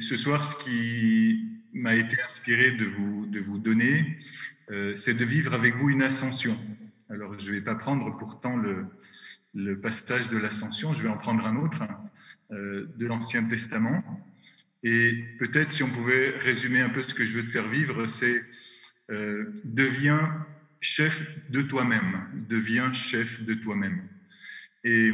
[0.00, 4.18] ce soir, ce qui m'a été inspiré de vous, de vous donner,
[4.70, 6.56] euh, c'est de vivre avec vous une ascension.
[7.10, 8.86] Alors, je ne vais pas prendre pourtant le,
[9.80, 11.84] passage de l'ascension, je vais en prendre un autre
[12.50, 14.02] euh, de l'Ancien Testament.
[14.82, 18.06] Et peut-être si on pouvait résumer un peu ce que je veux te faire vivre,
[18.06, 18.44] c'est
[19.10, 20.46] euh, deviens
[20.80, 24.02] chef de toi-même, deviens chef de toi-même.
[24.82, 25.12] Et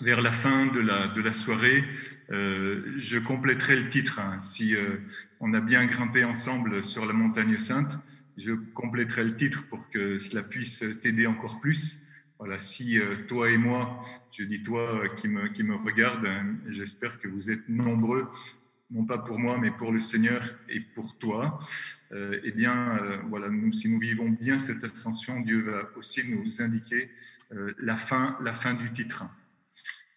[0.00, 1.84] vers la fin de la, soirée,
[2.30, 4.18] euh, je compléterai le titre.
[4.20, 4.38] Hein.
[4.40, 4.98] Si euh,
[5.40, 7.98] on a bien grimpé ensemble sur la montagne sainte,
[8.36, 12.00] je compléterai le titre pour que cela puisse t'aider encore plus.
[12.38, 17.28] Voilà, si euh, toi et moi, je dis toi qui me, regarde, hein, j'espère que
[17.28, 18.28] vous êtes nombreux,
[18.90, 21.60] non pas pour moi, mais pour le Seigneur et pour toi.
[22.12, 27.10] eh bien, voilà, si nous vivons bien cette ascension, Dieu va aussi nous indiquer
[27.78, 29.24] la fin, la fin du titre.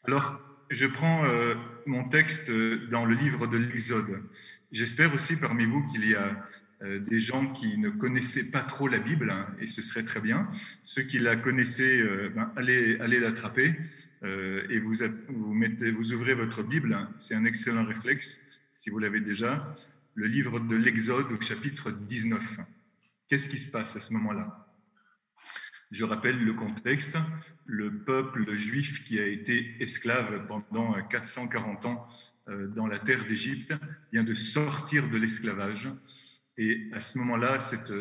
[0.07, 0.39] Alors,
[0.69, 2.49] je prends euh, mon texte
[2.89, 4.23] dans le livre de l'Exode.
[4.71, 6.47] J'espère aussi parmi vous qu'il y a
[6.81, 10.21] euh, des gens qui ne connaissaient pas trop la Bible, hein, et ce serait très
[10.21, 10.49] bien.
[10.83, 13.75] Ceux qui la connaissaient, euh, ben, allez, allez l'attraper
[14.23, 14.93] et vous,
[15.27, 16.93] vous, mettez, vous ouvrez votre Bible.
[16.93, 17.13] Hein.
[17.17, 18.39] C'est un excellent réflexe
[18.73, 19.75] si vous l'avez déjà.
[20.15, 22.61] Le livre de l'Exode au chapitre 19.
[23.27, 24.67] Qu'est-ce qui se passe à ce moment-là?
[25.91, 27.17] Je rappelle le contexte.
[27.67, 32.07] Le peuple juif qui a été esclave pendant 440 ans
[32.49, 33.73] euh, dans la terre d'Égypte
[34.13, 35.89] vient de sortir de l'esclavage.
[36.57, 37.91] Et à ce moment-là, cette,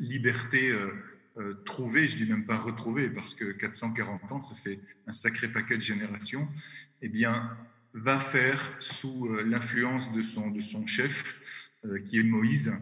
[0.00, 0.90] liberté euh,
[1.36, 5.48] euh, trouvée, je dis même pas retrouvée, parce que 440 ans, ça fait un sacré
[5.48, 6.48] paquet de générations,
[7.02, 7.56] eh bien,
[7.92, 11.70] va faire sous l'influence de son, de son chef,
[12.06, 12.76] qui est Moïse, euh,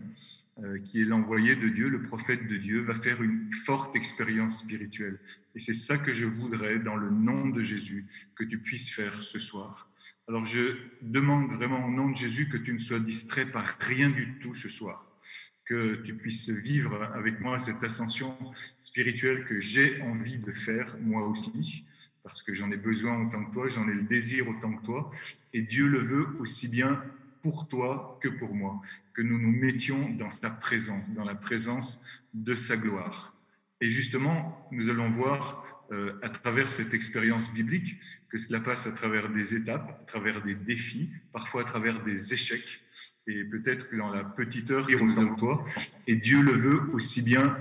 [0.84, 5.18] qui est l'envoyé de Dieu, le prophète de Dieu, va faire une forte expérience spirituelle.
[5.54, 9.22] Et c'est ça que je voudrais, dans le nom de Jésus, que tu puisses faire
[9.22, 9.90] ce soir.
[10.28, 14.10] Alors je demande vraiment au nom de Jésus que tu ne sois distrait par rien
[14.10, 15.10] du tout ce soir,
[15.64, 18.36] que tu puisses vivre avec moi cette ascension
[18.76, 21.86] spirituelle que j'ai envie de faire, moi aussi,
[22.22, 25.10] parce que j'en ai besoin autant que toi, j'en ai le désir autant que toi,
[25.54, 27.02] et Dieu le veut aussi bien
[27.42, 28.80] pour toi que pour moi,
[29.14, 32.02] que nous nous mettions dans sa présence, dans la présence
[32.34, 33.34] de sa gloire.
[33.80, 37.98] Et justement, nous allons voir euh, à travers cette expérience biblique
[38.28, 42.34] que cela passe à travers des étapes, à travers des défis, parfois à travers des
[42.34, 42.82] échecs,
[43.26, 45.64] et peut-être que dans la petite heure que nous avons toi,
[46.06, 47.58] et Dieu le veut aussi bien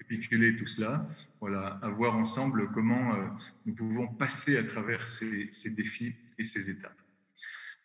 [0.00, 1.08] épiculer tout cela,
[1.40, 3.26] voilà, à voir ensemble comment euh,
[3.66, 6.98] nous pouvons passer à travers ces, ces défis et ces étapes.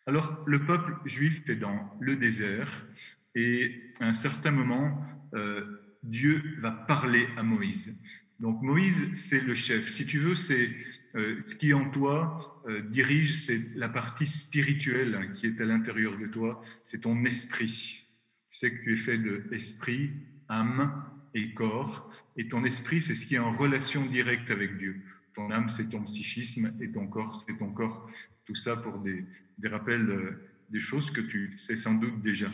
[0.06, 2.86] Alors, le peuple juif est dans le désert
[3.34, 5.02] et à un certain moment,
[5.34, 5.64] euh,
[6.02, 7.98] Dieu va parler à Moïse.
[8.38, 9.88] Donc, Moïse, c'est le chef.
[9.88, 10.70] Si tu veux, c'est
[11.14, 16.18] euh, ce qui en toi euh, dirige, c'est la partie spirituelle qui est à l'intérieur
[16.18, 18.04] de toi, c'est ton esprit.
[18.50, 20.10] Tu sais que tu es fait de esprit,
[20.48, 25.00] âme et corps, et ton esprit, c'est ce qui est en relation directe avec Dieu.
[25.34, 28.08] Ton âme, c'est ton psychisme, et ton corps, c'est ton corps.
[28.44, 29.24] Tout ça pour des,
[29.64, 32.50] rappels euh, des choses que tu sais sans doute déjà.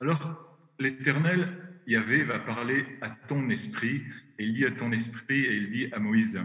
[0.00, 1.48] Alors, l'Éternel,
[1.86, 4.02] Yahvé, va parler à ton esprit,
[4.38, 6.40] et il dit à ton esprit, et il dit à Moïse,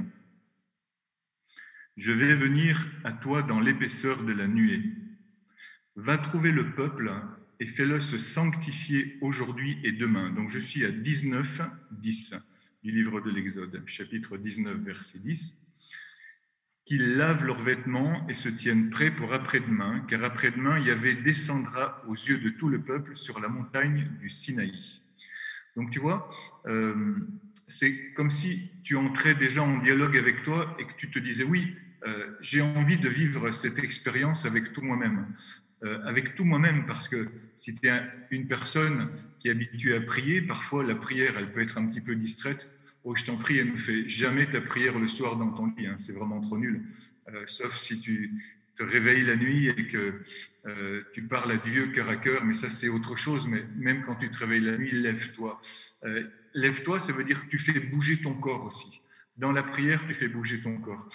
[1.98, 4.82] Je vais venir à toi dans l'épaisseur de la nuée.
[5.96, 7.12] Va trouver le peuple
[7.60, 10.32] et fais-le se sanctifier aujourd'hui et demain.
[10.32, 12.36] Donc je suis à 19, 10
[12.84, 15.64] du livre de l'Exode, chapitre 19, verset 10
[16.86, 22.14] qu'ils lavent leurs vêtements et se tiennent prêts pour après-demain, car après-demain, Yahvé descendra aux
[22.14, 25.02] yeux de tout le peuple sur la montagne du Sinaï.
[25.76, 26.30] Donc tu vois,
[26.68, 27.16] euh,
[27.68, 31.44] c'est comme si tu entrais déjà en dialogue avec toi et que tu te disais,
[31.44, 35.28] oui, euh, j'ai envie de vivre cette expérience avec tout moi-même.
[35.84, 38.02] Euh, avec tout moi-même, parce que si tu es
[38.32, 42.02] une personne qui est habituée à prier, parfois la prière, elle peut être un petit
[42.02, 42.70] peu distraite
[43.04, 45.98] Oh, je t'en prie, ne fais jamais ta prière le soir dans ton lit, hein,
[45.98, 46.84] c'est vraiment trop nul.
[47.30, 48.32] Euh, sauf si tu
[48.76, 50.24] te réveilles la nuit et que
[50.66, 53.48] euh, tu parles à Dieu cœur à cœur, mais ça c'est autre chose.
[53.48, 55.60] Mais même quand tu te réveilles la nuit, lève-toi.
[56.06, 56.24] Euh,
[56.54, 59.02] lève-toi, ça veut dire que tu fais bouger ton corps aussi.
[59.36, 61.10] Dans la prière, tu fais bouger ton corps.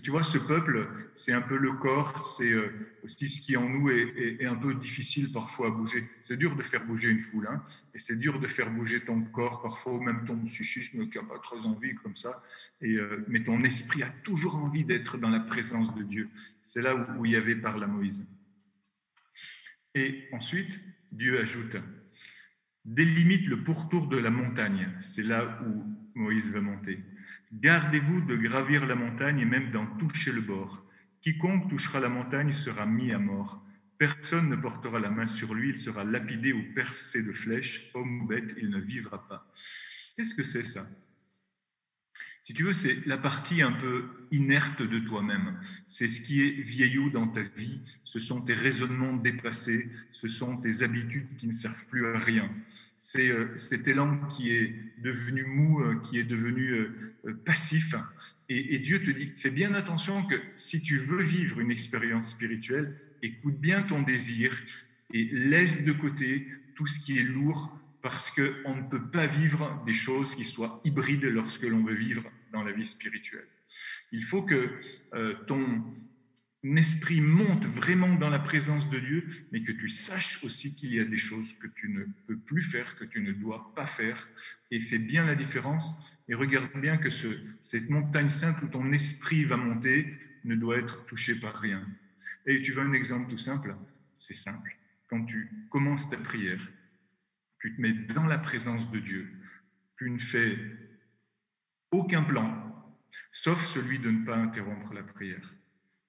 [0.00, 2.70] Tu vois, ce peuple, c'est un peu le corps, c'est euh,
[3.02, 6.04] aussi ce qui en nous est, un peu difficile parfois à bouger.
[6.22, 9.22] C'est dur de faire bouger une foule, hein, et c'est dur de faire bouger ton
[9.22, 12.44] corps, parfois, même ton psychisme qui n'a pas trop envie comme ça.
[12.84, 16.30] Euh, mais ton esprit a toujours envie d'être dans la présence de Dieu.
[16.62, 18.24] C'est là où, où il y avait par la Moïse.
[19.96, 20.80] Et ensuite,
[21.10, 21.76] Dieu ajoute
[22.84, 24.90] délimite le pourtour de la montagne.
[25.00, 25.84] C'est là où
[26.14, 27.02] Moïse va monter.
[27.52, 30.84] Gardez-vous de gravir la montagne et même d'en toucher le bord.
[31.22, 33.64] Quiconque touchera la montagne sera mis à mort.
[33.96, 38.20] Personne ne portera la main sur lui, il sera lapidé ou percé de flèches, homme
[38.22, 39.48] ou bête, il ne vivra pas.
[40.16, 40.86] Qu'est-ce que c'est ça?
[42.44, 45.58] Si tu veux, c'est la partie un peu inerte de toi-même.
[45.86, 47.80] C'est ce qui est vieillot dans ta vie.
[48.04, 49.88] Ce sont tes raisonnements dépassés.
[50.12, 52.50] Ce sont tes habitudes qui ne servent plus à rien.
[52.98, 57.94] C'est euh, cet élan qui est devenu mou, euh, qui est devenu euh, passif.
[58.50, 62.28] Et, et Dieu te dit, fais bien attention que si tu veux vivre une expérience
[62.28, 64.52] spirituelle, écoute bien ton désir
[65.14, 67.74] et laisse de côté tout ce qui est lourd
[68.04, 72.22] parce qu'on ne peut pas vivre des choses qui soient hybrides lorsque l'on veut vivre
[72.52, 73.48] dans la vie spirituelle.
[74.12, 74.78] Il faut que
[75.14, 75.82] euh, ton
[76.64, 81.00] esprit monte vraiment dans la présence de Dieu, mais que tu saches aussi qu'il y
[81.00, 84.28] a des choses que tu ne peux plus faire, que tu ne dois pas faire,
[84.70, 85.90] et fais bien la différence,
[86.28, 87.28] et regarde bien que ce,
[87.62, 90.14] cette montagne sainte où ton esprit va monter
[90.44, 91.82] ne doit être touché par rien.
[92.44, 93.74] Et tu veux un exemple tout simple?
[94.12, 94.76] C'est simple.
[95.08, 96.70] Quand tu commences ta prière,
[97.64, 99.26] tu te mets dans la présence de Dieu.
[99.96, 100.58] Tu ne fais
[101.92, 102.52] aucun plan,
[103.32, 105.54] sauf celui de ne pas interrompre la prière.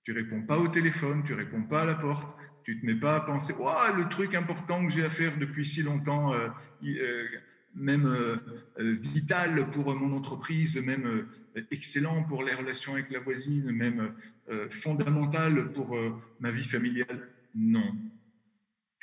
[0.04, 3.16] Tu réponds pas au téléphone, tu réponds pas à la porte, tu te mets pas
[3.16, 6.50] à penser oh, le truc important que j'ai à faire depuis si longtemps, euh,
[6.84, 7.26] euh,
[7.74, 8.36] même euh,
[8.78, 11.26] vital pour mon entreprise, même
[11.72, 14.14] excellent pour les relations avec la voisine, même
[14.70, 15.98] fondamental pour
[16.42, 17.30] ma vie familiale.
[17.54, 17.96] Non,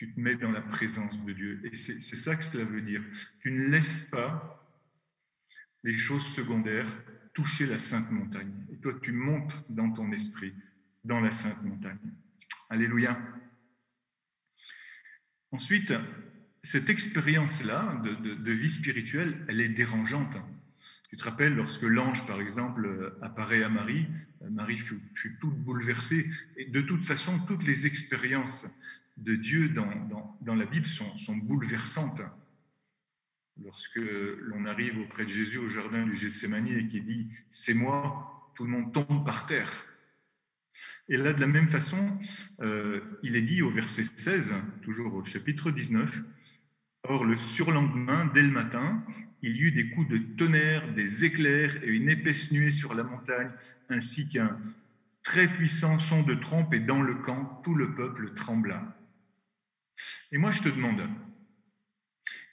[0.03, 1.61] tu te mets dans la présence de Dieu.
[1.63, 3.05] Et c'est ça que cela veut dire.
[3.39, 4.67] Tu ne laisses pas
[5.85, 6.89] les choses secondaires
[7.35, 8.53] toucher la sainte montagne.
[8.73, 10.55] Et toi, tu montes dans ton esprit,
[11.05, 12.01] dans la sainte montagne.
[12.69, 13.17] Alléluia.
[15.53, 15.93] Ensuite,
[16.65, 20.37] cette expérience-là de, vie spirituelle, elle est dérangeante.
[21.11, 24.09] Tu te rappelles lorsque l'ange, par exemple, apparaît à Marie,
[24.51, 26.29] Marie fut, toute bouleversée.
[26.57, 28.67] Et de toute façon, toutes les expériences
[29.17, 32.23] de Dieu dans, la Bible sont, bouleversantes.
[33.63, 38.53] Lorsque l'on arrive auprès de Jésus au jardin du Gethsemane et qui dit C'est moi,
[38.55, 39.71] tout le monde tombe par terre.
[41.09, 42.19] Et là, de la même façon,
[42.61, 46.23] euh, il est dit au verset 16, toujours au chapitre 19,
[47.05, 49.03] Or, le surlendemain, dès le matin,
[49.43, 53.03] il y eut des coups de tonnerre, des éclairs et une épaisse nuée sur la
[53.03, 53.51] montagne,
[53.89, 54.57] ainsi qu'un
[55.25, 58.97] très puissant son de trompe, et dans le camp, tout le peuple trembla.
[60.33, 61.03] Et moi, je te demande,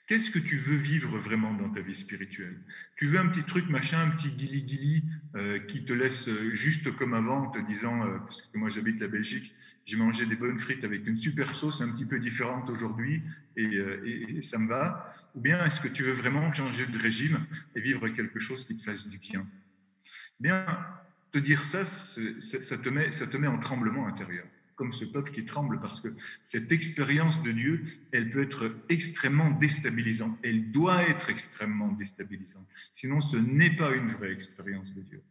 [0.06, 2.58] qu'est-ce que tu veux vivre vraiment dans ta vie spirituelle?
[2.96, 5.04] Tu veux un petit truc, machin, un petit guili-guili
[5.36, 9.06] euh, qui te laisse juste comme avant te disant, euh, parce que moi j'habite la
[9.06, 9.54] Belgique,
[9.84, 13.22] j'ai mangé des bonnes frites avec une super sauce un petit peu différente aujourd'hui
[13.56, 15.12] et, euh, ça me va.
[15.36, 18.76] Ou bien est-ce que tu veux vraiment changer de régime et vivre quelque chose qui
[18.76, 19.46] te fasse du bien?
[20.04, 20.66] Eh Bien,
[21.30, 24.46] te dire ça, ça te, met, ça te met en tremblement intérieur
[24.80, 26.08] comme ce peuple qui tremble parce que
[26.42, 30.38] cette expérience de Dieu, elle peut être extrêmement déstabilisante.
[30.42, 32.66] Elle doit être extrêmement déstabilisante.
[32.94, 35.22] Sinon, ce n'est pas une vraie expérience de Dieu.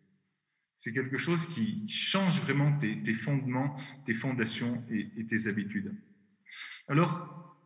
[0.75, 3.75] C'est quelque chose qui change vraiment tes, fondements,
[4.05, 5.95] tes fondations et, tes habitudes.
[6.87, 7.57] Alors,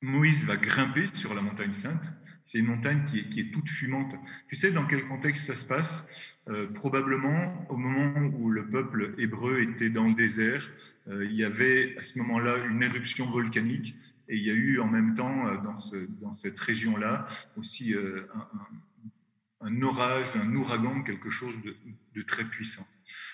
[0.00, 2.12] Moïse va grimper sur la montagne sainte
[2.44, 4.14] c'est une montagne qui est, toute fumante.
[4.48, 6.31] Tu sais dans quel contexte ça se passe?
[6.48, 10.68] Euh, Probablement au moment où le peuple hébreu était dans le désert,
[11.08, 13.94] euh, il y avait à ce moment-là une éruption volcanique
[14.28, 17.94] et il y a eu en même temps euh, dans, ce, dans cette région-là aussi
[19.60, 21.76] un, orage, un ouragan, quelque chose de,
[22.16, 22.86] de très puissant.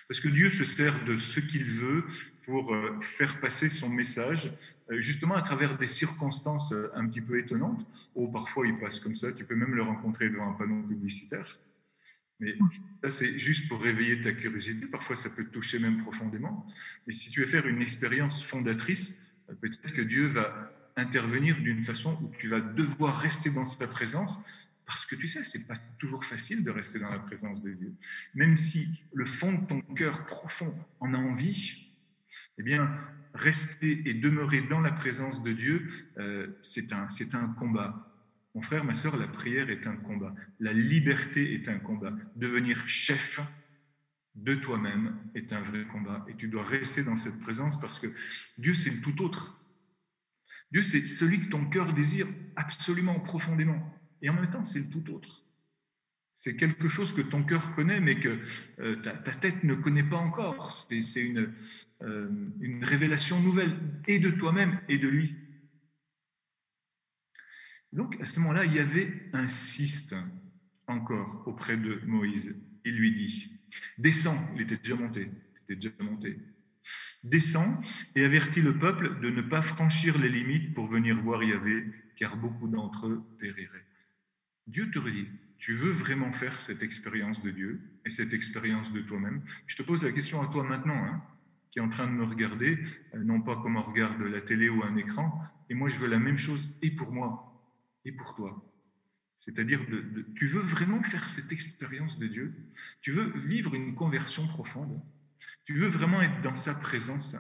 [0.07, 2.05] Parce que Dieu se sert de ce qu'il veut
[2.45, 4.51] pour faire passer son message,
[4.91, 7.87] justement à travers des circonstances un petit peu étonnantes.
[8.15, 11.59] Ou parfois il passe comme ça, tu peux même le rencontrer devant un panneau publicitaire.
[12.41, 12.57] Mais
[13.03, 14.87] ça, c'est juste pour réveiller ta curiosité.
[14.87, 16.67] Parfois, ça peut te toucher même profondément.
[17.07, 19.19] Mais si tu veux faire une expérience fondatrice,
[19.61, 24.39] peut-être que Dieu va intervenir d'une façon où tu vas devoir rester dans sa présence
[24.89, 27.93] parce que tu sais, c'est pas toujours facile de rester dans la présence de Dieu.
[28.35, 31.93] Même si le fond de ton cœur profond en a envie,
[32.57, 32.91] eh bien,
[33.35, 38.08] rester et demeurer dans la présence de Dieu, euh, c'est un, c'est un combat.
[38.59, 40.35] Mon frère, ma soeur, la prière est un combat.
[40.59, 42.13] La liberté est un combat.
[42.35, 43.39] Devenir chef
[44.35, 46.27] de toi-même est un vrai combat.
[46.29, 48.09] Et tu dois rester dans cette présence parce que
[48.59, 49.65] Dieu, c'est le tout autre.
[50.73, 53.95] Dieu, c'est celui que ton cœur désire absolument profondément.
[54.23, 55.45] Et en même temps, c'est le tout autre.
[56.35, 58.41] C'est quelque chose que ton cœur connaît, mais que
[58.81, 60.73] euh, ta, tête ne connaît pas encore.
[60.73, 61.01] C'est
[62.03, 62.29] euh,
[62.61, 65.37] une révélation nouvelle, et de toi-même, et de lui.
[67.93, 69.47] Donc, à ce moment-là, il y avait un
[70.87, 72.55] encore auprès de Moïse.
[72.85, 73.61] Il lui dit
[73.99, 76.39] Descends, il était déjà monté, il était déjà monté.
[77.25, 77.83] Descends
[78.15, 81.85] et avertis le peuple de ne pas franchir les limites pour venir voir Yahvé,
[82.17, 83.87] car beaucoup d'entre eux périraient.
[84.67, 85.29] Dieu te redit,
[85.59, 89.43] tu veux vraiment faire cette expérience de Dieu et cette expérience de toi-même?
[89.67, 91.23] Je te pose la question à toi maintenant, hein,
[91.71, 92.79] qui est en train de me regarder,
[93.15, 96.09] euh, non pas comme on regarde la télé ou un écran, et moi je veux
[96.09, 97.48] la même chose et pour moi
[98.13, 98.65] pour toi.
[99.37, 99.81] C'est-à-dire,
[100.35, 102.55] tu veux vraiment faire cette expérience de Dieu?
[103.01, 105.01] Tu veux vivre une conversion profonde?
[105.65, 107.37] Tu veux vraiment être dans sa présence?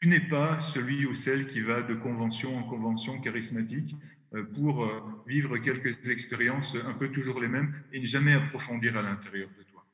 [0.00, 3.94] Tu n'es pas celui ou celle qui va de convention en convention charismatique
[4.34, 8.96] euh, pour euh, vivre quelques expériences un peu toujours les mêmes et ne jamais approfondir
[8.96, 9.86] à l'intérieur de toi.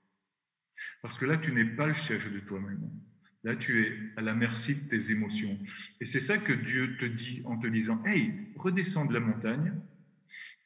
[1.02, 2.90] Parce que là, tu n'es pas le chef de toi-même.
[3.44, 5.58] Là, tu es à la merci de tes émotions.
[6.00, 9.72] Et c'est ça que Dieu te dit en te disant, Hey, redescends de la montagne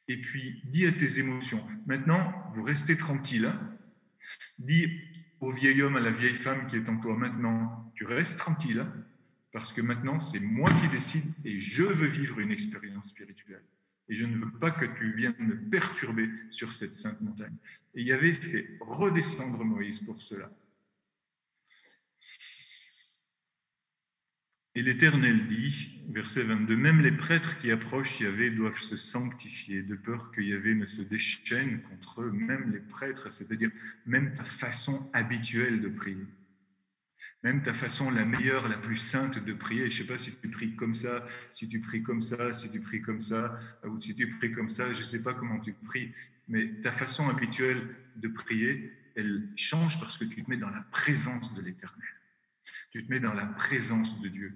[0.06, 3.52] et puis dis à tes émotions, maintenant, vous restez tranquille.
[4.58, 4.86] Dis
[5.40, 8.86] au vieil homme, à la vieille femme qui est en toi, maintenant, tu restes tranquille
[9.52, 13.62] parce que maintenant, c'est moi qui décide et je veux vivre une expérience spirituelle.
[14.08, 17.54] Et je ne veux pas que tu viennes me perturber sur cette sainte montagne.
[17.94, 20.50] Et il avait fait redescendre Moïse pour cela.
[24.78, 29.96] Et l'Éternel dit, verset 22, Même les prêtres qui approchent Yahvé doivent se sanctifier, de
[29.96, 33.72] peur que Yahvé ne se déchaîne contre eux, même les prêtres, c'est-à-dire
[34.06, 36.28] même ta façon habituelle de prier
[37.42, 39.90] même ta façon la meilleure, la plus sainte de prier.
[39.90, 42.70] Je ne sais pas si tu pries comme ça, si tu pries comme ça, si
[42.70, 45.58] tu pries comme ça, ou si tu pries comme ça, je ne sais pas comment
[45.58, 46.12] tu pries,
[46.46, 50.82] mais ta façon habituelle de prier, elle change parce que tu te mets dans la
[50.92, 52.08] présence de l'Éternel.
[52.90, 54.54] Tu te mets dans la présence de Dieu.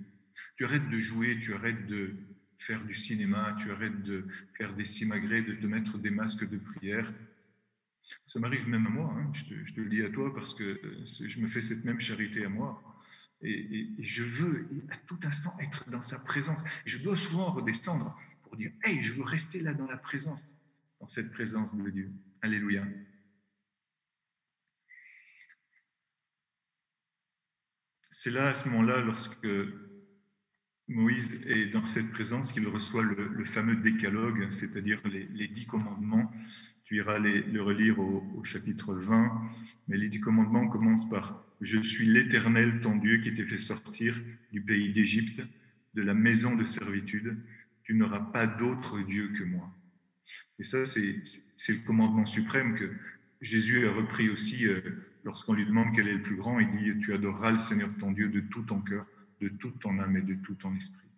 [0.63, 2.15] Tu arrêtes de jouer, tu arrêtes de
[2.57, 6.57] faire du cinéma, tu arrêtes de faire des simagrées, de te mettre des masques de
[6.57, 7.13] prière,
[8.29, 9.33] ça m'arrive même à moi, hein.
[9.35, 12.45] je, te, le dis à toi parce que euh, je me fais cette même charité
[12.45, 12.81] à moi.
[13.41, 16.63] Et, je veux à tout instant être dans sa présence.
[16.85, 20.55] Je dois souvent redescendre pour dire Hey, je veux rester là dans la présence,
[21.01, 22.13] dans cette présence de Dieu.
[22.41, 22.87] Alléluia.
[28.13, 29.49] C'est là, à ce moment-là, lorsque
[30.95, 36.31] Moïse est dans cette présence qu'il reçoit le, fameux décalogue, c'est-à-dire les, dix commandements
[36.85, 39.51] tu iras les, le relire au, chapitre 20,
[39.89, 44.21] mais les dix commandements commencent par Je suis l'Éternel, ton Dieu, qui t'ai fait sortir
[44.53, 45.43] du pays d'Égypte,
[45.95, 47.39] de la maison de servitude.
[47.85, 49.73] Tu n'auras pas d'autre Dieu que moi.
[50.59, 51.23] Et ça, c'est
[51.73, 52.91] le commandement suprême que
[53.41, 54.81] Jésus a repris aussi euh,
[55.25, 56.61] lorsqu'on lui demande quel est le plus grand.
[56.61, 59.07] Il dit Tu adoreras le Seigneur ton Dieu de tout ton cœur,
[59.43, 61.13] de toute ton âme et de tout ton esprit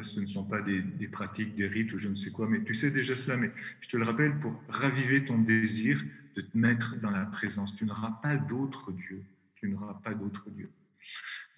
[0.00, 2.74] ce ne sont pas des, pratiques, des rites ou je ne sais quoi, mais tu
[2.74, 6.02] sais déjà cela, mais je te le rappelle pour raviver ton désir
[6.34, 7.76] de te mettre dans la présence.
[7.76, 9.22] Tu n'auras pas d'autre Dieu.
[9.56, 10.70] Tu n'auras pas d'autre Dieu.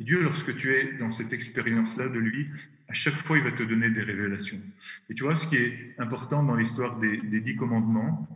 [0.00, 2.49] Dieu, lorsque tu es dans cette expérience-là de lui,
[2.88, 4.61] à chaque fois, il va te donner des révélations.
[5.09, 8.29] Et tu vois, ce qui est important dans l'histoire des, des dix commandements,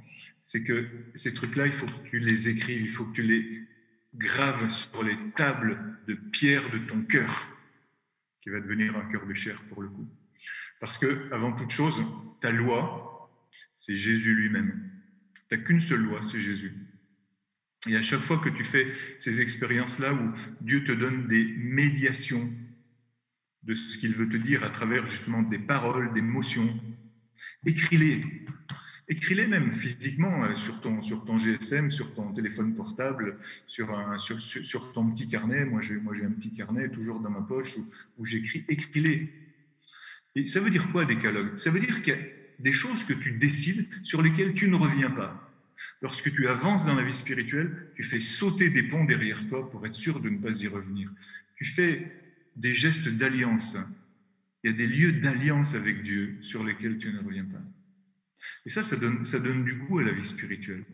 [0.44, 3.66] c'est que ces trucs-là, il faut que tu les écrives, il faut que tu les
[4.14, 7.30] graves sur les tables de pierre de ton cœur
[8.40, 10.08] qui va devenir un cœur de chair pour le coup.
[10.80, 12.02] Parce que, avant toute chose,
[12.40, 13.30] ta loi,
[13.76, 14.90] c'est Jésus lui-même.
[15.48, 16.74] Tu n'as qu'une seule loi, c'est Jésus.
[17.88, 22.52] Et à chaque fois que tu fais ces expériences-là où Dieu te donne des médiations
[23.62, 26.80] de ce qu'il veut te dire à travers justement des paroles, des motions,
[27.64, 28.24] écris-les.
[29.10, 31.00] Écris-les même physiquement euh, sur ton,
[31.38, 33.88] GSM, sur ton téléphone portable, sur,
[34.92, 35.64] ton petit carnet.
[35.64, 37.86] Moi, j'ai, moi, j'ai un petit carnet toujours dans ma poche où,
[38.18, 38.64] où j'écris.
[38.68, 39.32] Écris-les.
[40.34, 42.20] Et ça veut dire quoi, décalogue Ça veut dire qu'il y a
[42.58, 45.44] des choses que tu décides sur lesquelles tu ne reviens pas.
[46.02, 49.86] Lorsque tu avances dans la vie spirituelle, tu fais sauter des ponts derrière toi pour
[49.86, 51.10] être sûr de ne pas y revenir.
[51.56, 52.12] Tu fais
[52.56, 53.76] des gestes d'alliance.
[54.62, 57.62] Il y a des lieux d'alliance avec Dieu sur lesquels tu ne reviens pas.
[58.66, 60.84] Et ça, ça donne, ça donne du goût à la vie spirituelle.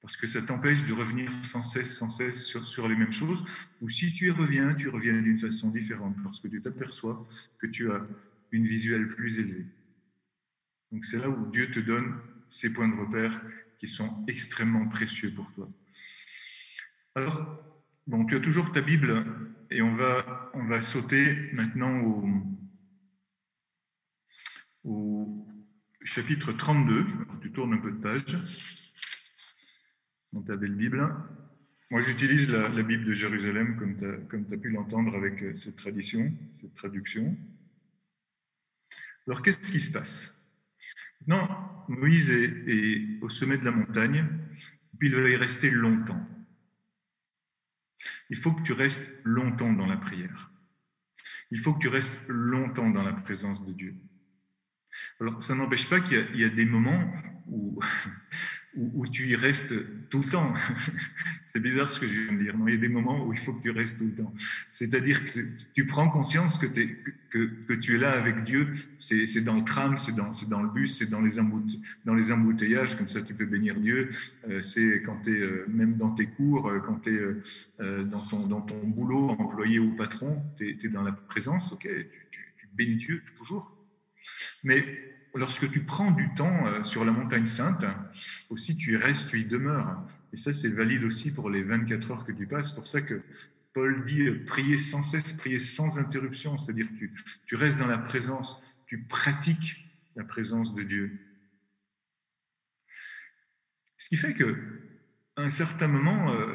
[0.00, 3.42] Parce que ça t'empêche de revenir sans cesse, sans cesse sur, sur les mêmes choses.
[3.80, 7.26] Ou si tu y reviens, tu reviens d'une façon différente parce que tu t'aperçois
[7.58, 8.06] que tu as
[8.52, 9.66] une visuelle plus élevée.
[10.92, 13.40] Donc c'est là où Dieu te donne ces points de repère
[13.78, 15.68] qui sont extrêmement précieux pour toi.
[17.14, 17.62] Alors,
[18.06, 19.24] bon, tu as toujours ta Bible
[19.70, 22.28] et on va, on va sauter maintenant au,
[24.84, 25.46] au
[26.04, 27.06] chapitre 32.
[27.40, 28.36] tu tournes un peu de page
[30.32, 31.14] dans ta belle Bible.
[31.90, 36.32] Moi, j'utilise la, Bible de Jérusalem, comme tu as, pu l'entendre avec euh, cette tradition,
[36.52, 37.36] cette traduction.
[39.26, 40.54] Alors, qu'est-ce qui se passe?
[41.26, 41.48] Non,
[41.88, 44.26] Moïse est, au sommet de la montagne,
[44.98, 46.20] puis il va y rester longtemps.
[48.28, 50.50] Il faut que tu restes longtemps dans la prière.
[51.50, 53.94] Il faut que tu restes longtemps dans la présence de Dieu.
[55.20, 57.12] Alors, ça n'empêche pas qu'il y, a des moments
[57.48, 57.80] où,
[58.76, 59.74] où, tu y restes
[60.10, 60.54] tout le temps.
[61.46, 62.56] C'est bizarre ce que je viens de dire.
[62.58, 64.34] Non, il y a des moments où il faut que tu restes tout le temps.
[64.72, 65.40] C'est-à-dire que
[65.72, 66.66] tu prends conscience que,
[67.76, 68.74] tu es là avec Dieu.
[68.98, 72.96] C'est dans le tram, c'est dans, le bus, c'est dans, les embouteillages.
[72.96, 74.10] Comme ça, tu peux bénir Dieu.
[74.48, 78.22] Euh, c'est quand tu es euh, même dans tes cours, euh, quand tu es dans,
[78.22, 81.76] ton, boulot, employé ou patron, tu es, dans la présence.
[81.78, 82.08] Tu
[82.74, 83.73] bénis Dieu toujours.
[84.62, 87.84] Mais lorsque tu prends du temps euh, sur la montagne sainte,
[88.50, 90.06] aussi tu y restes, tu y demeures.
[90.32, 92.68] Et ça, c'est valide aussi pour les 24 heures que tu passes.
[92.68, 93.20] C'est pour ça que
[93.72, 96.56] Paul dit euh, prier sans cesse, prier sans interruption.
[96.58, 97.06] C'est-à-dire que
[97.46, 101.20] tu, restes dans la présence, tu pratiques la présence de Dieu.
[103.96, 104.80] Ce qui fait que,
[105.36, 106.54] un certain moment, euh,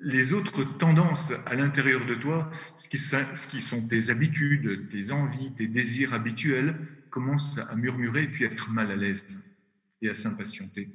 [0.00, 5.66] les autres tendances à l'intérieur de toi, ce qui, sont tes habitudes, tes envies, tes
[5.66, 6.76] désirs habituels,
[7.10, 9.24] commencent à murmurer et puis à être mal à l'aise
[10.02, 10.88] et à s'impatienter.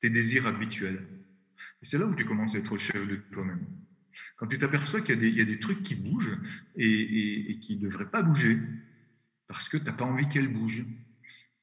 [0.00, 1.06] Tes désirs habituels.
[1.82, 3.66] Et c'est là où tu commences à être chef de toi-même.
[4.36, 6.38] Quand tu t'aperçois qu'il y, a des trucs qui bougent
[6.76, 8.58] et, et qui ne devraient pas bouger,
[9.48, 10.86] parce que tu n'as pas envie qu'elles bougent.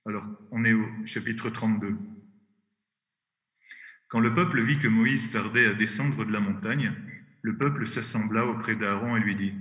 [0.05, 1.97] Alors, on est au chapitre 32.
[4.13, 6.93] Quand le peuple vit que Moïse tardait à descendre de la montagne,
[7.41, 9.53] le peuple s'assembla auprès d'Aaron et lui dit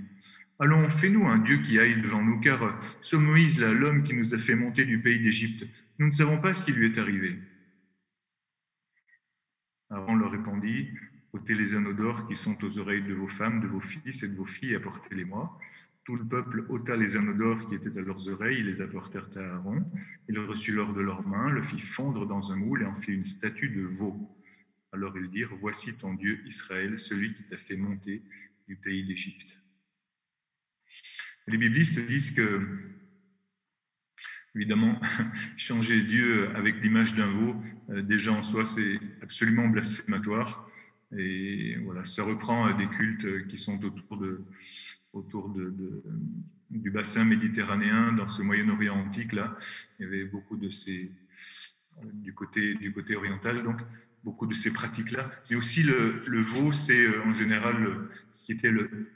[0.59, 4.37] Allons, fais-nous un Dieu qui aille devant nous, car ce Moïse-là, l'homme qui nous a
[4.37, 5.65] fait monter du pays d'Égypte,
[5.97, 7.39] nous ne savons pas ce qui lui est arrivé.
[9.89, 10.87] Aaron leur répondit
[11.33, 14.27] ôtez les anneaux d'or qui sont aux oreilles de vos femmes, de vos fils et
[14.27, 15.59] de vos filles, apportez-les-moi.
[16.03, 19.29] Tout le peuple ôta les anneaux d'or qui étaient à leurs oreilles, ils les apportèrent
[19.35, 19.83] à Aaron.
[20.29, 23.13] Il reçut l'or de leurs mains, le fit fondre dans un moule et en fit
[23.13, 24.29] une statue de veau.
[24.93, 28.21] Alors ils dirent, Voici ton Dieu Israël, celui qui t'a fait monter
[28.67, 29.57] du pays d'Égypte.
[31.47, 32.61] Les biblistes disent que,
[34.55, 35.01] évidemment,
[35.57, 37.55] changer Dieu avec l'image d'un veau,
[37.89, 40.69] euh, déjà en soi, c'est absolument blasphématoire.
[41.17, 44.43] Et voilà, ça reprend des cultes qui sont autour, de,
[45.11, 45.53] autour
[46.69, 49.33] du bassin méditerranéen, dans ce Moyen-Orient antique.
[49.33, 49.57] Là,
[49.99, 51.11] il y avait beaucoup de ces
[52.13, 53.63] du côté, du côté oriental.
[53.63, 53.79] Donc,
[54.23, 55.29] beaucoup de ces pratiques-là.
[55.49, 59.07] Mais aussi le, veau, c'est euh, en général ce qui était le,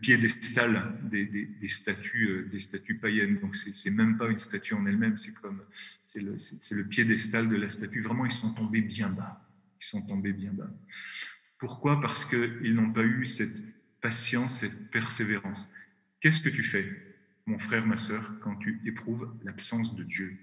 [0.00, 3.38] piédestal des, des, des, statues, euh, des statues païennes.
[3.40, 5.62] Donc c'est même pas une statue en elle-même, c'est comme
[6.04, 6.36] c'est le,
[6.70, 8.02] le piédestal de la statue.
[8.02, 9.46] Vraiment, ils sont tombés bien bas.
[9.80, 10.70] Ils sont tombés bien bas.
[11.58, 12.00] Pourquoi?
[12.00, 13.54] Parce qu'ils n'ont pas eu cette
[14.00, 15.68] patience, cette persévérance.
[16.20, 16.86] Qu'est-ce que tu fais,
[17.46, 20.38] mon frère, ma sœur, quand tu éprouves l'absence de Dieu?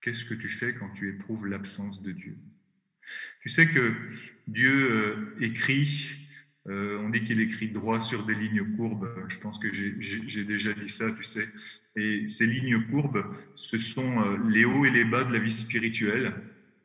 [0.00, 2.36] Qu'est-ce que tu fais quand tu éprouves l'absence de Dieu?
[3.40, 3.92] Tu sais que
[4.46, 6.16] Dieu euh, écrit,
[6.66, 9.08] euh, on dit qu'il écrit droit sur des lignes courbes.
[9.28, 11.48] Je pense que j'ai déjà dit ça, tu sais.
[11.96, 13.24] Et ces lignes courbes,
[13.56, 16.34] ce sont euh, les hauts et les bas de la vie spirituelle,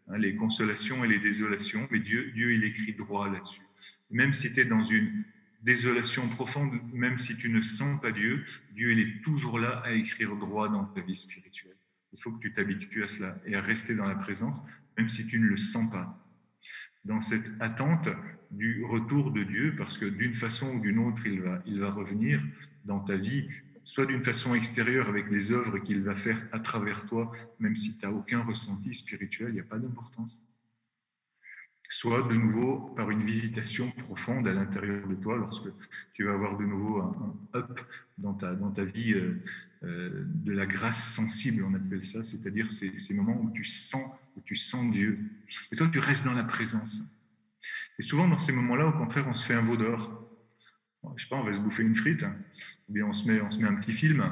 [0.09, 1.87] hein, les consolations et les désolations.
[1.91, 3.61] Mais Dieu, Dieu il écrit droit là-dessus.
[4.11, 5.23] Même si tu es dans une
[5.63, 9.91] désolation profonde, même si tu ne sens pas Dieu, Dieu il est toujours là à
[9.91, 11.75] écrire droit dans ta vie spirituelle.
[12.13, 14.63] Il faut que tu t'habitues à cela et à rester dans la présence
[14.99, 16.19] même si tu ne le sens pas,
[17.05, 18.09] dans cette attente
[18.51, 21.39] du retour de Dieu, parce que d'une façon ou d'une autre, il
[21.79, 22.43] va, revenir
[22.83, 23.47] dans ta vie,
[23.85, 27.97] soit d'une façon extérieure avec les œuvres qu'il va faire à travers toi, même si
[27.97, 30.45] tu n'as aucun ressenti spirituel, il n'y a pas d'importance
[31.89, 35.67] soit de nouveau par une visitation profonde à l'intérieur de toi, lorsque
[36.13, 37.81] tu vas avoir de nouveau un, up
[38.19, 39.41] dans ta, dans ta vie euh,
[39.83, 44.19] euh, de la grâce sensible, on appelle ça, c'est-à-dire ces, ces, moments où tu sens,
[44.37, 45.19] où tu sens Dieu.
[45.71, 47.01] Et toi, tu restes dans la présence.
[47.97, 49.75] Et souvent, dans ces moments-là, au contraire, on se fait un veau
[51.15, 52.25] je sais pas, on va se bouffer une frite,
[52.87, 54.31] ou bien on se met, on se met un petit film,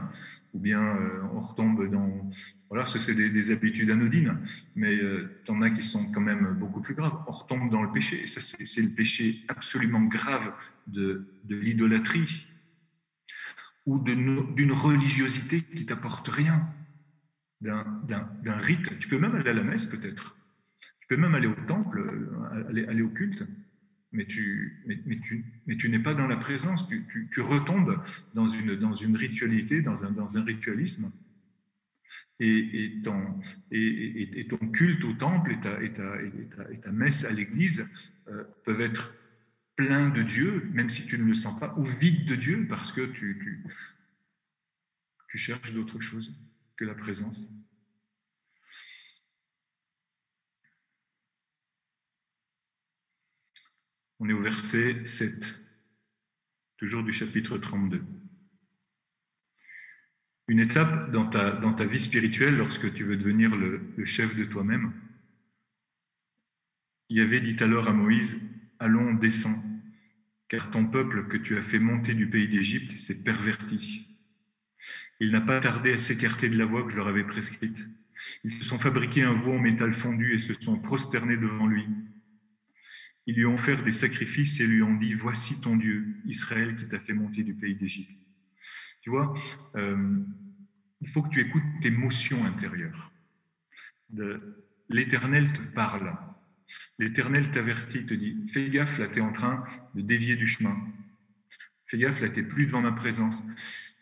[0.53, 2.29] ou bien euh, on retombe dans.
[2.69, 4.37] Voilà, ce c'est des, habitudes anodines,
[4.75, 7.23] mais euh, en as qui sont quand même beaucoup plus graves.
[7.27, 10.53] On retombe dans le péché, et ça, c'est le péché absolument grave
[10.87, 12.47] de, de l'idolâtrie,
[13.85, 16.67] ou d'une religiosité qui t'apporte rien,
[17.61, 18.99] d'un rite.
[18.99, 20.35] Tu peux même aller à la messe, peut-être.
[20.99, 23.45] Tu peux même aller au temple, euh, aller, aller au culte
[24.17, 28.01] mais tu, n'es pas dans la présence, tu, retombes
[28.33, 31.11] dans une, ritualité, dans un, ritualisme.
[32.39, 33.39] Et, ton,
[34.73, 37.87] culte au temple et ta, messe à l'église
[38.27, 39.15] euh, peuvent être
[39.75, 42.91] pleins de Dieu, même si tu ne le sens pas, ou vides de Dieu parce
[42.91, 43.63] que tu, tu,
[45.29, 46.35] tu cherches d'autre chose
[46.75, 47.53] que la présence.
[54.19, 55.59] On est au verset 7,
[56.77, 58.03] toujours du chapitre 32.
[60.47, 64.91] Une étape dans ta, vie spirituelle, lorsque tu veux devenir le, chef de toi-même,
[67.09, 68.41] il y avait dit alors à Moïse,
[68.79, 69.63] Allons, descends,
[70.49, 74.07] car ton peuple que tu as fait monter du pays d'Égypte s'est perverti.
[75.19, 77.87] Il n'a pas tardé à s'écarter de la voie que je leur avais prescrite.
[78.43, 81.87] Ils se sont fabriqués un veau en métal fondu et se sont prosternés devant lui.
[83.27, 86.87] Ils lui ont offert des sacrifices et lui ont dit, Voici ton Dieu, Israël, qui
[86.87, 88.17] t'a fait monter du pays d'Égypte.
[89.01, 89.33] Tu vois,
[89.75, 90.19] euh,
[91.01, 93.11] il faut que tu écoutes tes émotions intérieures.
[94.89, 96.17] L'Éternel te parle.
[96.99, 100.75] L'Éternel t'avertit, te dit, fais gaffe, là, tu es en train de dévier du chemin.
[101.85, 103.43] Fais gaffe, là, tu plus devant ma présence.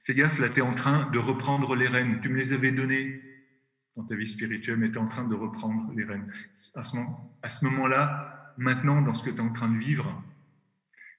[0.03, 2.21] Fais gaffe, là, tu es en train de reprendre les rênes.
[2.21, 3.21] Tu me les avais données
[3.95, 6.31] dans ta vie spirituelle, mais tu en train de reprendre les rênes.
[6.75, 10.23] À ce moment-là, maintenant, dans ce que tu es en train de vivre,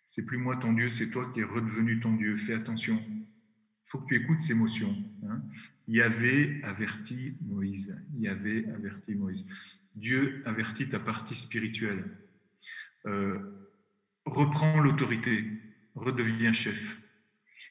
[0.07, 2.37] c'est plus moi ton Dieu, c'est toi qui es redevenu ton Dieu.
[2.37, 3.03] Fais attention.
[3.09, 4.97] Il faut que tu écoutes ces émotions.
[5.29, 5.43] Hein.
[5.89, 8.01] Il avait averti Moïse.
[8.19, 9.49] Il avait averti Moïse.
[9.95, 12.05] Dieu avertit ta partie spirituelle.
[13.07, 13.39] Euh,
[14.25, 15.45] reprends l'autorité,
[15.95, 17.01] redeviens chef.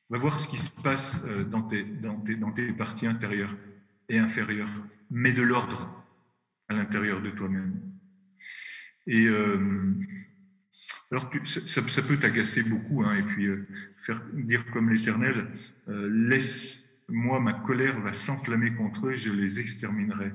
[0.09, 3.55] Va voir ce qui se passe euh, dans tes, dans tes, dans tes parties intérieures
[4.09, 4.71] et inférieures.
[5.09, 6.03] Mets de l'ordre
[6.67, 7.94] à l'intérieur de toi-même.
[9.07, 9.93] Et euh,
[11.11, 13.47] alors, ça, peut t'agacer beaucoup, hein, et puis
[14.05, 15.47] faire dire comme l'Éternel,
[15.87, 20.31] laisse-moi, ma colère va s'enflammer contre eux, je les exterminerai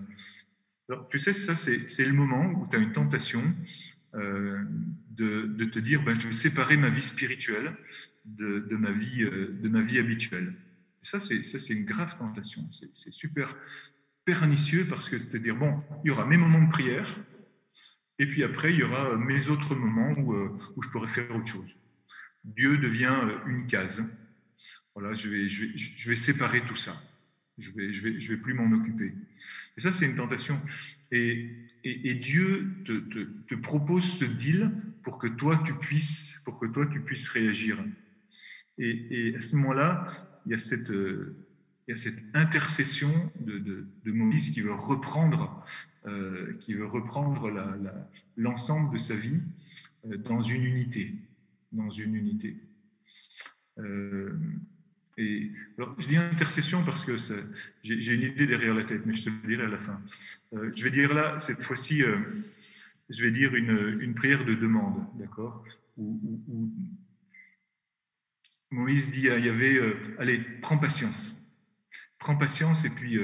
[1.11, 3.43] tu sais, ça, c'est le moment où tu as une tentation
[4.15, 4.63] euh,
[5.11, 7.77] de, te dire ben, je vais séparer ma vie spirituelle
[8.25, 10.55] de, ma, vie, euh, habituelle.
[11.03, 12.63] Ça, c'est une grave tentation.
[12.71, 13.57] C'est super
[14.25, 17.09] pernicieux parce que c'est-à-dire, bon, il y aura mes moments de prière,
[18.21, 20.51] et puis après, il y aura mes autres moments où, euh,
[20.83, 21.75] je pourrais faire autre chose.
[22.45, 24.05] Dieu devient une case.
[24.95, 27.03] Voilà, je vais, séparer tout ça.
[27.57, 29.15] Je vais, je vais, plus m'en occuper.
[29.79, 30.61] Et ça, c'est une tentation.
[31.11, 31.49] Et,
[32.23, 34.71] Dieu te, propose ce deal
[35.03, 37.83] pour que toi, tu puisses, pour que toi, tu puisses réagir.
[38.77, 40.07] Et, à ce moment-là,
[40.45, 40.93] il y a cette,
[42.35, 45.65] intercession de Moïse qui veut reprendre,
[46.07, 47.53] euh, qui veut reprendre
[48.39, 49.39] l'ensemble de sa vie
[50.07, 51.15] euh, dans une unité,
[51.73, 52.57] dans une unité.
[53.79, 54.35] Euh,
[55.19, 55.53] et
[55.99, 57.19] je dis intercession parce que
[57.83, 60.01] j'ai une idée derrière la tête, mais je te le dirai à la fin.
[60.53, 62.01] Je vais dire là, cette fois-ci,
[63.11, 65.63] je vais dire une, prière de demande, d'accord?
[65.99, 66.73] Où,
[68.71, 69.79] Moïse dit à Yahvé,
[70.19, 71.37] allez, prends patience.
[72.19, 73.19] Prends patience et puis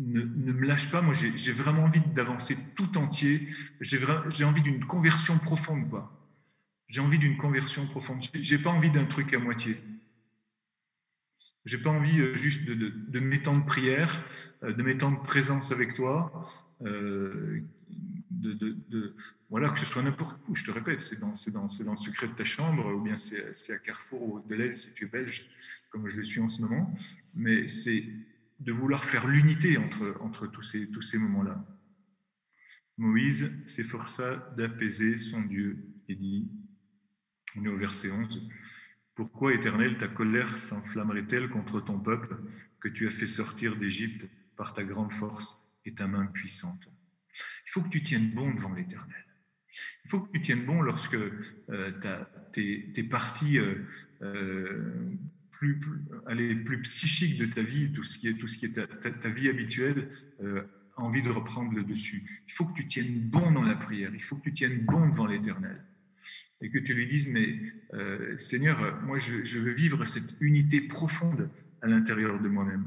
[0.00, 1.02] ne, me lâche pas.
[1.02, 3.48] Moi, j'ai vraiment envie d'avancer tout entier.
[3.80, 6.16] J'ai envie d'une conversion profonde, quoi.
[6.88, 8.22] J'ai envie d'une conversion profonde.
[8.34, 9.76] J'ai pas envie d'un truc à moitié.
[11.66, 14.22] J'ai pas envie euh, juste de, de, de mes temps de prière,
[14.62, 16.48] euh, de mes temps de présence avec toi,
[16.82, 17.60] euh,
[19.50, 20.54] voilà, que ce soit n'importe où.
[20.54, 24.22] Je te répète, c'est dans, le secret de ta chambre, ou bien c'est à Carrefour
[24.22, 25.50] ou Deleuze si tu es belge,
[25.90, 26.92] comme je le suis en ce moment.
[27.34, 28.04] Mais c'est
[28.60, 31.64] de vouloir faire l'unité entre, entre tous ces, tous ces moments-là.
[32.98, 36.50] Moïse s'efforça d'apaiser son Dieu et dit,
[37.56, 38.48] on est au verset 11,
[39.14, 42.38] pourquoi, Éternel, ta colère s'enflammerait-elle contre ton peuple
[42.80, 46.88] que tu as fait sortir d'Égypte par ta grande force et ta main puissante?
[47.66, 49.24] Il faut que tu tiennes bon devant l'Éternel.
[50.04, 51.92] Il faut que tu tiennes bon lorsque euh,
[53.10, 53.74] parties euh,
[54.22, 55.12] euh,
[55.60, 58.72] plus, plus, plus, psychiques de ta vie, tout ce qui est, tout ce qui est
[58.72, 60.08] ta, ta, vie habituelle,
[60.42, 60.62] euh,
[60.96, 62.42] a envie de reprendre le dessus.
[62.48, 64.10] Il faut que tu tiennes bon dans la prière.
[64.14, 65.84] Il faut que tu tiennes bon devant l'Éternel
[66.62, 67.60] et que tu lui dises, mais
[67.92, 71.50] euh, Seigneur, moi je, veux vivre cette unité profonde
[71.82, 72.86] à l'intérieur de moi-même.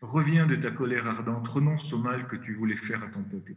[0.00, 3.56] Reviens de ta colère ardente, renonce au mal que tu voulais faire à ton peuple.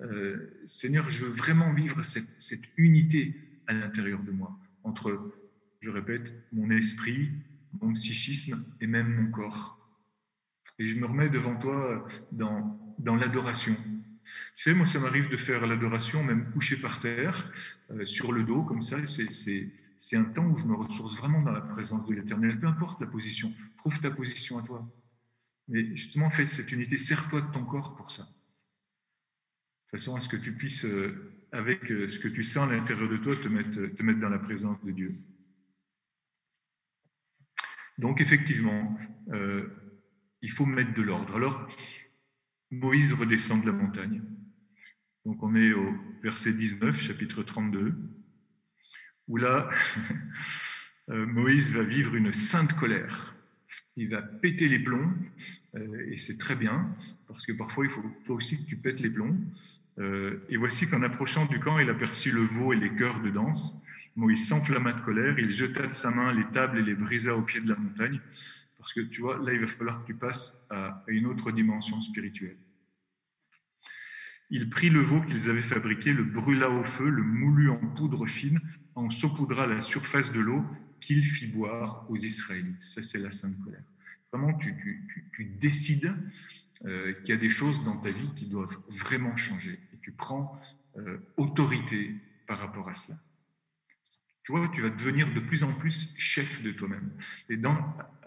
[0.00, 5.30] Euh, Seigneur, je veux vraiment vivre cette, cette unité à l'intérieur de moi, entre,
[5.80, 7.32] je répète, mon esprit,
[7.80, 9.78] mon psychisme et même mon corps.
[10.78, 13.76] Et je me remets devant toi dans, dans l'adoration,
[14.56, 17.50] tu sais, moi, ça m'arrive de faire l'adoration, même couché par terre,
[17.90, 18.98] euh, sur le dos, comme ça.
[19.06, 23.00] C'est un temps où je me ressource vraiment dans la présence de l'Éternel, peu importe
[23.00, 23.52] la position.
[23.78, 24.86] Trouve ta position à toi.
[25.68, 28.22] Mais justement, fais cette unité, sers-toi de ton corps pour ça.
[28.22, 32.76] De façon à ce que tu puisses, euh, avec euh, ce que tu sens à
[32.76, 35.18] l'intérieur de toi, te mettre, te mettre dans la présence de Dieu.
[37.98, 38.98] Donc, effectivement,
[40.42, 41.36] il faut mettre de l'ordre.
[41.36, 41.68] Alors,
[42.70, 44.22] Moïse redescend de la montagne.
[45.24, 47.94] Donc on est au verset 19, chapitre 32.
[49.26, 49.70] où là,
[51.10, 53.34] euh, Moïse va vivre une sainte colère.
[53.96, 55.12] Il va péter les plombs,
[55.74, 56.94] euh, et c'est très bien,
[57.26, 59.36] parce que parfois il faut toi aussi que tu pètes les plombs.
[59.98, 63.30] Euh, et voici qu'en approchant du camp, il aperçut le veau et les chœurs de
[63.30, 63.82] danse.
[64.18, 67.42] Moïse s'enflamma de colère, il jeta de sa main les tables et les brisa au
[67.42, 68.20] pied de la montagne,
[68.76, 72.00] parce que tu vois, là, il va falloir que tu passes à une autre dimension
[72.00, 72.56] spirituelle.
[74.50, 78.26] Il prit le veau qu'ils avaient fabriqué, le brûla au feu, le moulut en poudre
[78.26, 78.60] fine,
[78.96, 80.64] en saupoudra la surface de l'eau
[81.00, 82.82] qu'il fit boire aux Israélites.
[82.82, 83.84] Ça, c'est la sainte colère.
[84.32, 84.74] Vraiment, tu,
[85.60, 86.12] décides
[86.84, 89.78] euh, qu'il y a des choses dans ta vie qui doivent vraiment changer.
[89.94, 90.60] Et tu prends
[90.96, 92.16] euh, autorité
[92.48, 93.16] par rapport à cela.
[94.48, 97.10] Tu tu vas devenir de plus en plus chef de toi-même.
[97.50, 97.76] Et dans,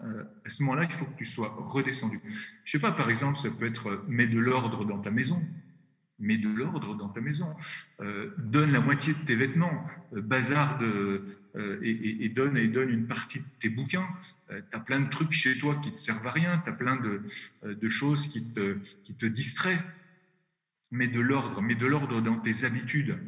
[0.04, 2.20] euh, à ce moment-là, il faut que tu sois redescendu.
[2.62, 5.42] Je sais pas, par exemple, ça peut être mets de l'ordre dans ta maison
[6.22, 7.54] mets de l'ordre dans ta maison.
[8.00, 12.88] Euh, donne la moitié de tes vêtements, euh, bazar de, euh, et, donne, et donne
[12.88, 14.08] une partie de tes bouquins.
[14.48, 16.72] tu as plein de trucs chez toi qui ne te servent à rien, tu as
[16.72, 17.22] plein de,
[17.64, 19.80] de, choses qui te, qui te distraient.
[20.90, 23.18] Mets de l'ordre, mets de l'ordre dans tes habitudes.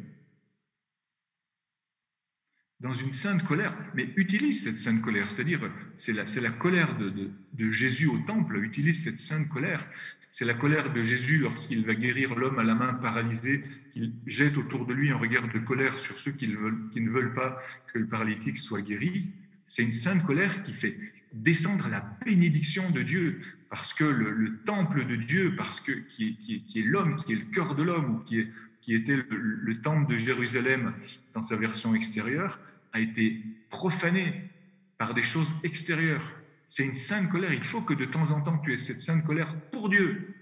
[2.85, 8.05] Dans une sainte colère, mais utilise cette sainte colère, c'est-à-dire c'est la, colère de, Jésus
[8.05, 9.87] au temple, utilise cette sainte colère
[10.29, 14.55] c'est la colère de Jésus lorsqu'il va guérir l'homme à la main paralysée, qu'il jette
[14.57, 17.59] autour de lui un regard de colère sur ceux qui, ne veulent pas
[17.91, 19.31] que le paralytique soit guéri.
[19.63, 20.95] C'est une sainte colère qui fait
[21.33, 23.39] descendre la bénédiction de Dieu,
[23.71, 26.37] parce que le, temple de Dieu, parce que qui
[26.75, 28.45] est, l'homme, qui est le cœur de l'homme, ou qui,
[28.89, 30.93] était le temple de Jérusalem
[31.33, 32.59] dans sa version extérieure,
[32.95, 34.49] a été profané
[34.97, 36.31] par des choses extérieures.
[36.65, 37.51] C'est une sainte colère.
[37.51, 40.33] Il faut que de temps en temps tu aies cette sainte colère pour Dieu.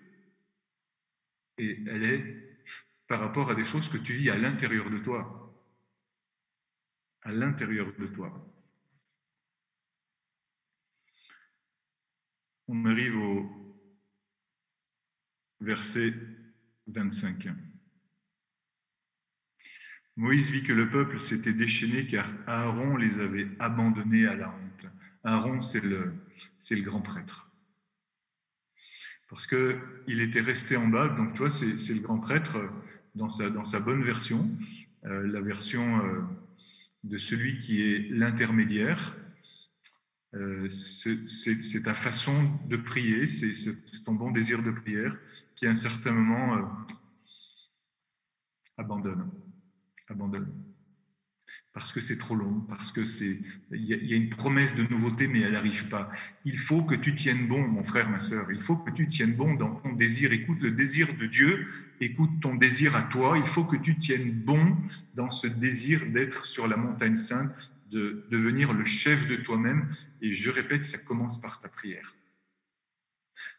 [1.58, 2.24] Et elle est
[3.08, 5.52] par rapport à des choses que tu vis à l'intérieur de toi.
[7.24, 8.32] À l'intérieur de toi.
[12.68, 13.50] On arrive au
[15.60, 16.14] verset
[16.86, 17.48] 25.
[20.16, 24.92] Moïse vit que le peuple s'était déchaîné car Aaron les avait abandonnés à la honte.
[25.24, 26.14] Aaron, c'est le,
[26.84, 27.50] grand prêtre.
[29.28, 32.60] Parce qu'il était resté en bas, donc toi, c'est, le grand prêtre
[33.16, 34.52] dans sa, bonne version,
[35.06, 36.22] euh, la version euh,
[37.04, 39.16] de celui qui est l'intermédiaire.
[40.36, 43.54] Euh, c'est, c'est, ta façon de prier, c'est
[44.04, 45.18] ton bon désir de prière
[45.56, 46.86] qui, à un certain moment,
[48.78, 49.32] abandonne.
[50.14, 50.52] Abandonne
[51.74, 53.40] parce que c'est trop long, parce que c'est
[53.72, 56.12] il y, a une promesse de nouveauté, mais elle n'arrive pas.
[56.46, 58.52] Il faut que tu tiennes bon, mon frère, ma sœur.
[58.52, 60.32] Il faut que tu tiennes bon dans ton désir.
[60.32, 61.68] Écoute le désir de Dieu,
[62.00, 63.40] écoute ton désir à toi.
[63.40, 64.78] Il faut que tu tiennes bon
[65.16, 67.52] dans ce désir d'être sur la montagne sainte,
[67.88, 69.90] de devenir le chef de toi-même.
[70.22, 72.16] Et je répète, ça commence par ta prière.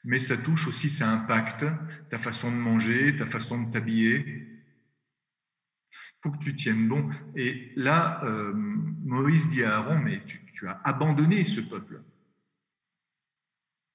[0.05, 1.64] Mais ça touche aussi, ça impacte
[2.11, 4.54] ta façon de manger, ta façon de t'habiller,
[6.24, 7.10] faut que tu tiennes bon.
[7.37, 12.02] Et là, euh, Moïse dit à Aaron, mais tu, as abandonné ce peuple.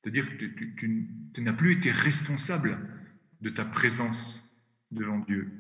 [0.04, 2.78] C'est-à-dire que tu, n'as plus été responsable
[3.42, 4.56] de ta présence
[4.92, 5.52] devant Dieu.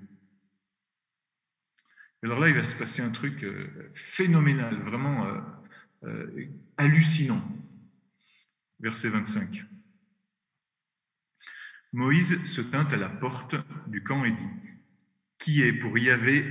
[2.21, 5.25] Alors là, il va se passer un truc euh, phénoménal, vraiment
[6.03, 6.45] euh,
[6.77, 7.41] hallucinant.
[8.79, 9.65] Verset 25.
[11.93, 13.55] Moïse se tint à la porte
[13.87, 14.68] du camp et dit
[15.39, 16.43] qui est pour Yahvé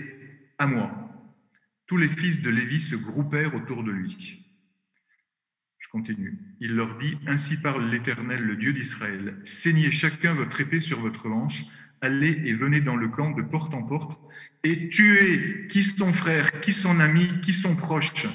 [0.58, 0.90] à moi.
[1.86, 4.44] Tous les fils de Lévi se groupèrent autour de lui.
[5.78, 6.38] Je continue.
[6.60, 11.28] Il leur dit, Ainsi parle l'Éternel, le Dieu d'Israël, saignez chacun votre épée sur votre
[11.28, 11.64] hanche,
[12.00, 14.18] allez et venez dans le camp de porte en porte,
[14.64, 18.26] et tuez qui son frère, qui son ami, qui sont proches.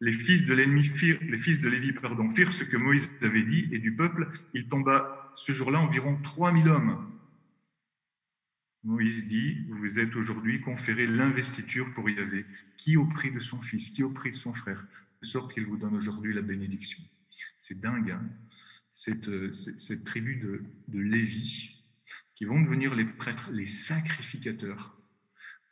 [0.00, 0.90] Les fils de l'ennemi
[1.22, 4.68] les fils de Lévi, pardon, firent ce que Moïse avait dit, et du peuple, il
[4.68, 7.15] tomba ce jour-là environ 3000 hommes.
[8.86, 12.46] Moïse dit, vous êtes aujourd'hui conféré l'investiture pour Yahvé,
[12.76, 14.86] qui au prix de son fils, qui au prix de son frère,
[15.20, 17.02] de sorte qu'il vous donne aujourd'hui la bénédiction.
[17.58, 18.22] C'est dingue, hein.
[18.92, 21.84] Cette, cette, tribu de, Lévi,
[22.34, 24.96] qui vont devenir les prêtres, les sacrificateurs,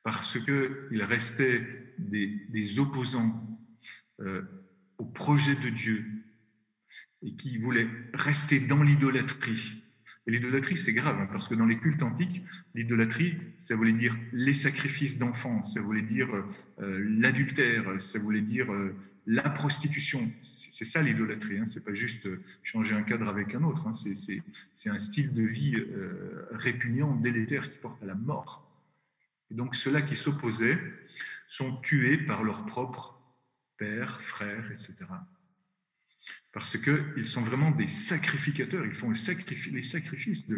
[0.02, 3.64] parce qu'il restait des, des opposants
[4.20, 4.42] euh,
[4.98, 6.04] au projet de Dieu
[7.22, 9.83] et qui voulaient rester dans l'idolâtrie
[10.26, 12.42] et l'idolâtrie, c'est grave, hein, parce que dans les cultes antiques,
[12.74, 16.28] l'idolâtrie, ça voulait dire les sacrifices d'enfants, ça voulait dire
[16.80, 18.94] euh, l'adultère, ça voulait dire euh,
[19.26, 20.32] la prostitution.
[20.40, 23.92] C'est ça l'idolâtrie, hein, c'est pas juste euh, changer un cadre avec un autre, hein,
[23.92, 25.76] c'est un style de vie
[26.52, 28.70] répugnant, délétère, qui porte à la mort.
[29.50, 30.80] Et donc ceux-là qui s'opposaient
[31.48, 33.20] sont tués par leurs propres
[33.76, 34.94] pères, frères, etc.
[36.54, 40.54] Parce qu'ils sont vraiment des sacrificateurs, ils font les sacrifices de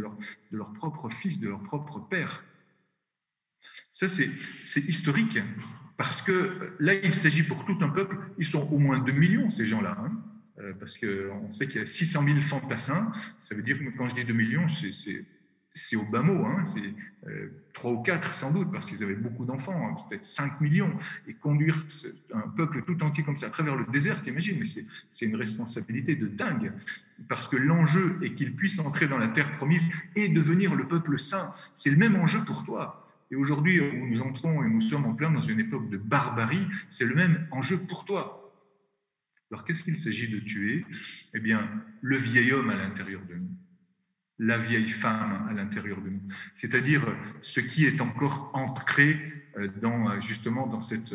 [0.50, 2.44] leur, propre fils, de leur propre père.
[3.92, 4.28] Ça, c'est
[4.80, 5.38] historique,
[5.96, 9.48] parce que là, il s'agit pour tout un peuple, ils sont au moins 2 millions,
[9.48, 9.96] ces gens-là.
[9.98, 10.12] Hein.
[10.58, 13.12] Euh, parce qu'on sait qu'il y a 600 000 fantassins.
[13.38, 15.24] Ça veut dire que quand je dis 2 millions, c'est
[15.96, 16.94] au bas mot, c'est
[17.28, 20.92] euh, 3 ou 4 sans doute, parce qu'ils avaient beaucoup d'enfants, hein, peut-être 5 millions.
[21.26, 21.84] Et conduire
[22.32, 24.64] un peuple tout entier comme ça à travers le désert, t'imagines, mais
[25.10, 26.72] c'est une responsabilité de dingue,
[27.28, 31.18] parce que l'enjeu est qu'ils puissent entrer dans la terre promise et devenir le peuple
[31.18, 31.54] saint.
[31.74, 33.02] C'est le même enjeu pour toi.
[33.30, 36.66] Et aujourd'hui, où nous entrons et nous sommes en plein dans une époque de barbarie,
[36.88, 38.42] c'est le même enjeu pour toi.
[39.50, 40.84] Alors qu'est-ce qu'il s'agit de tuer?
[41.34, 41.68] Eh bien,
[42.00, 43.50] le vieil homme à l'intérieur de nous,
[44.38, 46.22] la vieille femme à l'intérieur de nous,
[46.54, 47.06] c'est-à-dire
[47.42, 49.18] ce qui est encore ancré
[49.58, 51.14] euh, dans euh, justement dans cette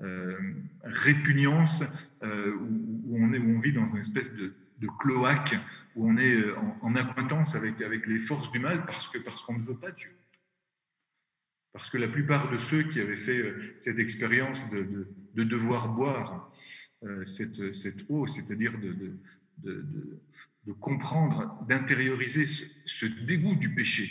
[0.00, 0.38] euh,
[0.82, 1.84] répugnance
[2.22, 4.52] où, on est, où on vit dans une espèce de,
[4.98, 5.56] cloaque,
[5.94, 9.42] où on est en, en acquaintance avec, avec les forces du mal parce que parce
[9.42, 10.10] qu'on ne veut pas Dieu.
[11.72, 16.50] Parce que la plupart de ceux qui avaient fait cette expérience de, de devoir boire
[17.24, 19.18] cette, cette, eau, c'est-à-dire de,
[20.72, 22.44] comprendre, d'intérioriser
[22.84, 24.10] ce, dégoût du péché,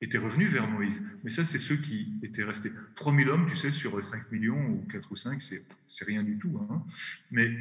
[0.00, 1.02] était revenu vers Moïse.
[1.24, 2.70] Mais ça, c'est ceux qui étaient restés.
[2.96, 6.58] 3000 hommes, tu sais, sur 5 millions ou 4 ou 5, c'est rien du tout.
[6.70, 6.84] Hein.
[7.30, 7.56] Mais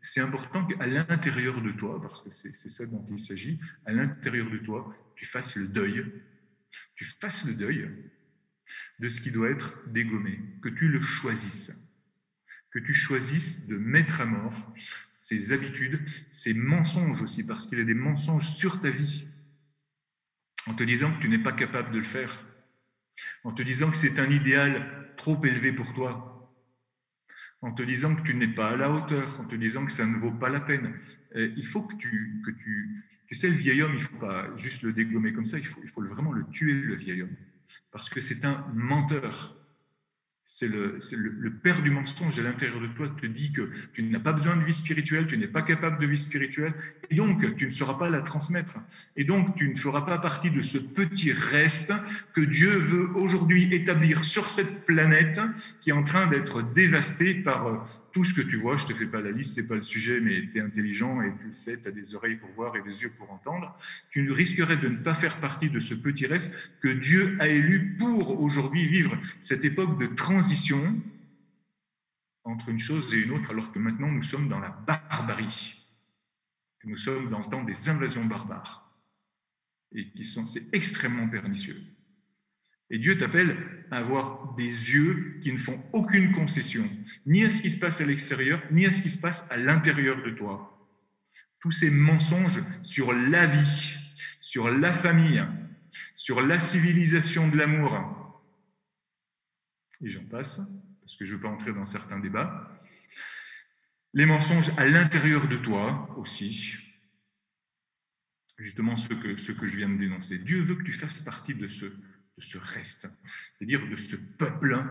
[0.00, 4.50] c'est important qu'à l'intérieur de toi, parce que c'est ça dont il s'agit, à l'intérieur
[4.50, 6.06] de toi, tu fasses le deuil.
[6.94, 7.90] Tu fasses le deuil
[9.00, 11.90] de ce qui doit être dégommé, que tu le choisisses
[12.70, 14.72] que tu choisisses de mettre à mort
[15.20, 19.28] ces habitudes, ces mensonges aussi, parce qu'il y a des mensonges sur ta vie,
[20.66, 22.42] en te disant que tu n'es pas capable de le faire,
[23.44, 26.50] en te disant que c'est un idéal trop élevé pour toi,
[27.60, 30.06] en te disant que tu n'es pas à la hauteur, en te disant que ça
[30.06, 30.98] ne vaut pas la peine.
[31.34, 34.80] il faut que tu, que tu, sais, le vieil homme, il ne faut pas juste
[34.80, 37.36] le dégommer comme ça, il faut vraiment le tuer, le vieil homme,
[37.92, 39.59] parce que c'est un menteur
[40.52, 44.32] c'est le, père du mensonge à l'intérieur de toi te dit que tu n'as pas
[44.32, 46.74] besoin de vie spirituelle, tu n'es pas capable de vie spirituelle,
[47.08, 48.78] et donc tu ne sauras pas la transmettre.
[49.16, 51.92] Et donc tu ne feras pas partie de ce petit reste
[52.32, 55.40] que Dieu veut aujourd'hui établir sur cette planète
[55.80, 57.76] qui est en train d'être dévastée par euh,
[58.12, 59.76] tout ce que tu vois, je ne te fais pas la liste, ce n'est pas
[59.76, 62.50] le sujet, mais tu es intelligent et tu le sais, tu as des oreilles pour
[62.50, 63.76] voir et des yeux pour entendre,
[64.10, 67.96] tu risquerais de ne pas faire partie de ce petit reste que Dieu a élu
[67.98, 71.00] pour aujourd'hui vivre cette époque de transition
[72.44, 75.76] entre une chose et une autre, alors que maintenant nous sommes dans la barbarie,
[76.84, 78.90] nous sommes dans le temps des invasions barbares,
[79.92, 81.82] et qui sont, c'est extrêmement pernicieux.
[82.90, 83.56] Et Dieu t'appelle
[83.90, 86.88] à avoir des yeux qui ne font aucune concession,
[87.26, 89.56] ni à ce qui se passe à l'extérieur, ni à ce qui se passe à
[89.56, 90.76] l'intérieur de toi.
[91.60, 93.94] Tous ces mensonges sur la vie,
[94.40, 95.44] sur la famille,
[96.16, 97.92] sur la civilisation de l'amour,
[100.02, 100.60] et j'en passe,
[101.00, 102.80] parce que je ne veux pas entrer dans certains débats,
[104.14, 106.76] les mensonges à l'intérieur de toi aussi,
[108.58, 110.38] justement ce que, ce que je viens de dénoncer.
[110.38, 111.68] Dieu veut que tu fasses partie de
[112.40, 113.08] ce, ce reste,
[113.58, 114.84] c'est-à-dire de ce peuple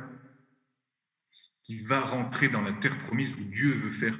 [1.64, 4.18] qui va rentrer dans la terre promise où Dieu veut faire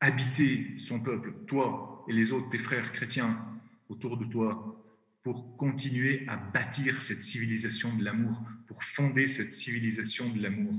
[0.00, 3.42] habiter son peuple, toi et les autres, tes frères chrétiens
[3.88, 4.82] autour de toi,
[5.22, 10.74] pour continuer à bâtir cette civilisation de l'amour, pour fonder cette civilisation de l'amour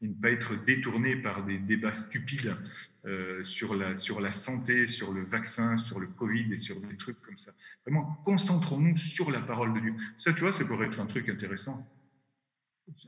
[0.00, 2.56] et ne pas être détourné par des débats stupides
[3.04, 6.96] euh, sur, la, sur la santé, sur le vaccin, sur le Covid et sur des
[6.96, 7.52] trucs comme ça.
[7.84, 9.94] Vraiment, concentrons-nous sur la parole de Dieu.
[10.16, 11.86] Ça, tu vois, ça pourrait être un truc intéressant.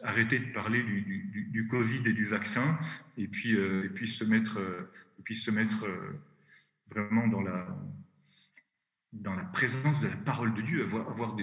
[0.02, 2.78] Arrêter de parler du, Covid et du vaccin
[3.16, 5.86] et puis, euh, et puis se mettre, euh, et puis se mettre
[6.90, 7.66] vraiment dans la,
[9.12, 11.36] dans la présence de la parole de Dieu, avoir,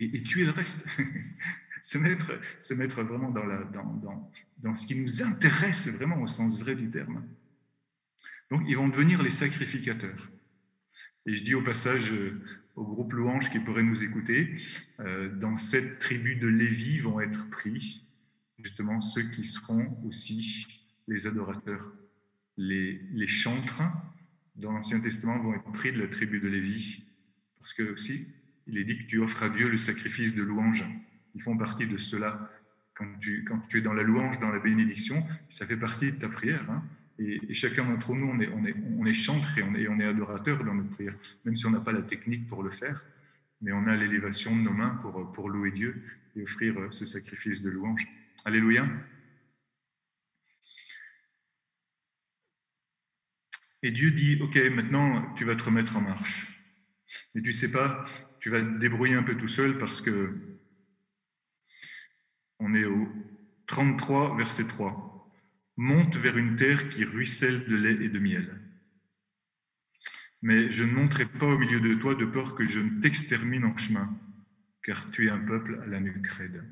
[0.00, 0.84] et tuer le reste.
[1.84, 6.26] se mettre, se mettre vraiment dans, dans, dans, dans, ce qui nous intéresse vraiment au
[6.26, 7.22] sens vrai du terme.
[8.50, 10.30] Donc, ils vont devenir les sacrificateurs.
[11.26, 12.40] Et je dis au passage euh,
[12.74, 14.56] au groupe Louange qui pourrait nous écouter,
[15.00, 18.02] euh, dans cette tribu de Lévi vont être pris
[18.58, 21.92] justement ceux qui seront aussi les adorateurs.
[22.56, 23.82] Les, les chantres
[24.56, 27.04] dans l'Ancien Testament vont être pris de la tribu de Lévi,
[27.58, 28.26] parce que aussi,
[28.66, 30.82] il est dit que tu offres à Dieu le sacrifice de louange
[31.34, 32.50] ils font partie de cela.
[32.94, 36.70] Quand tu, es dans la louange, dans la bénédiction, ça fait partie de ta prière.
[36.70, 36.82] Hein.
[37.18, 41.14] Et, chacun d'entre nous, on est, chantre et on est, adorateur dans notre prière,
[41.44, 43.04] même si on n'a pas la technique pour le faire.
[43.60, 46.02] mais on a l'élévation de nos mains pour, pour louer Dieu
[46.36, 48.06] et offrir ce sacrifice de louange.
[48.44, 48.86] Alléluia.
[53.82, 56.46] Et Dieu dit, OK, maintenant tu vas te remettre en marche.
[57.34, 58.06] Mais tu sais pas,
[58.40, 60.53] tu vas te débrouiller un peu tout seul parce que
[62.58, 63.08] on est au
[63.66, 65.10] 33, verset 3.
[65.76, 68.60] Monte vers une terre qui ruisselle de lait et de miel.
[70.42, 73.64] Mais je ne monterai pas au milieu de toi de peur que je ne t'extermine
[73.64, 74.14] en chemin,
[74.82, 76.62] car tu es un peuple à la nuque raide.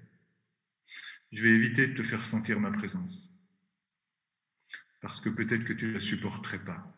[1.33, 3.35] Je vais éviter de te faire sentir ma présence,
[5.01, 6.95] parce que peut-être que tu ne la supporterais pas.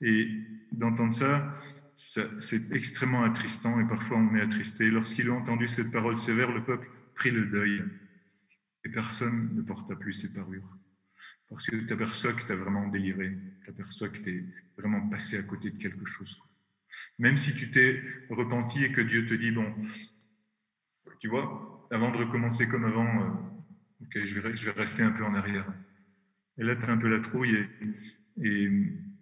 [0.00, 0.42] Et
[0.72, 1.60] d'entendre ça,
[1.96, 4.90] c'est extrêmement attristant et parfois on est attristé.
[4.90, 7.82] Lorsqu'ils ont entendu cette parole sévère, le peuple prit le deuil
[8.84, 10.76] et personne ne porta plus ses parures.
[11.48, 14.44] Parce que tu aperçois que tu as vraiment déliré, tu aperçois que tu es
[14.80, 16.38] vraiment passé à côté de quelque chose.
[17.18, 19.74] Même si tu t'es repenti et que Dieu te dit, bon,
[21.20, 23.22] tu vois, avant de recommencer comme avant,
[24.14, 25.66] euh, je, vais, rester un peu en arrière.
[26.58, 27.66] Et là, tu as un peu la trouille
[28.42, 28.70] et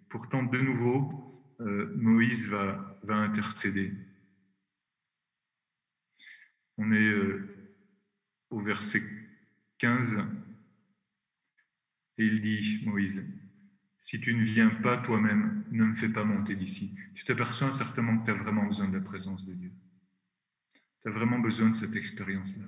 [0.09, 1.24] pourtant, de nouveau,
[1.61, 3.93] euh, Moïse va, intercéder.
[6.77, 7.73] On est euh,
[8.49, 9.01] au verset
[9.77, 10.17] 15
[12.17, 13.25] et il dit, Moïse,
[13.97, 16.95] si tu ne viens pas toi-même, ne me fais pas monter d'ici.
[17.13, 19.71] Tu t'aperçois certainement que tu as vraiment besoin de la présence de Dieu.
[21.01, 22.65] Tu as vraiment besoin de cette expérience-là.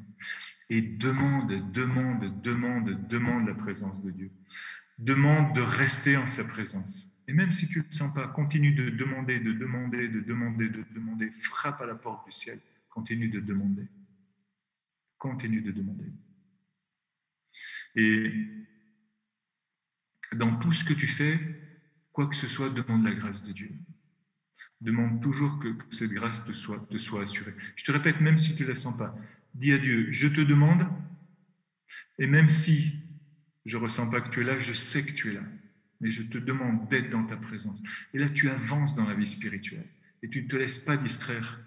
[0.70, 4.32] Et demande, demande, demande, demande la présence de Dieu.
[4.98, 7.17] Demande de rester en sa présence.
[7.28, 10.70] Et même si tu ne le sens pas, continue de demander, de demander, de demander,
[10.70, 11.30] de demander.
[11.32, 12.60] Frappe à la porte du ciel.
[12.90, 13.86] Continue de demander.
[15.18, 16.06] Continue de demander.
[17.96, 18.32] Et
[20.34, 21.40] dans tout ce que tu fais,
[22.14, 23.72] quoi que ce soit, demande la grâce de Dieu.
[24.80, 27.56] Demande toujours que, cette grâce te soit, te soit assurée.
[27.76, 29.18] Je te répète, même si tu ne la sens pas,
[29.54, 30.88] dis à Dieu, je te demande,
[32.20, 33.04] et même si
[33.66, 35.44] je ne ressens pas que tu es là, je sais que tu es là
[36.00, 37.82] mais je te demande d'être dans ta présence.
[38.14, 39.88] Et là, tu avances dans la vie spirituelle
[40.24, 41.60] et tu ne te laisses pas distraire.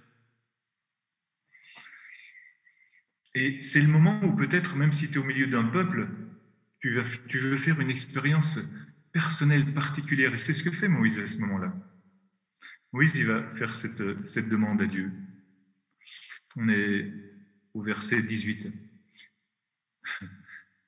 [3.34, 6.08] Et c'est le moment où peut-être, même si tu es au milieu d'un peuple,
[6.80, 8.58] tu, veux faire une expérience
[9.12, 10.34] personnelle, particulière.
[10.34, 11.72] Et c'est ce que fait Moïse à ce moment-là.
[12.92, 15.12] Moïse, il va faire cette demande à Dieu.
[16.56, 17.12] On est
[17.74, 18.68] au verset 18.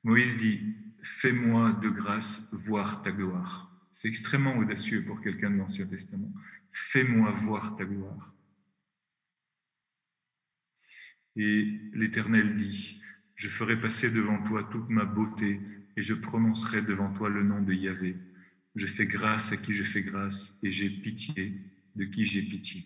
[0.03, 3.71] Moïse dit, Fais-moi de grâce voir ta gloire.
[3.91, 6.33] C'est extrêmement audacieux pour quelqu'un de l'Ancien Testament.
[6.73, 8.35] Fais-moi voir ta gloire.
[11.37, 13.03] Et l'Éternel dit,
[13.35, 15.61] je ferai passer devant toi toute ma beauté
[15.97, 18.17] et je prononcerai devant toi le nom de Yahvé.
[18.75, 21.61] Je fais grâce à qui je fais grâce et j'ai pitié
[21.97, 22.85] de qui j'ai pitié.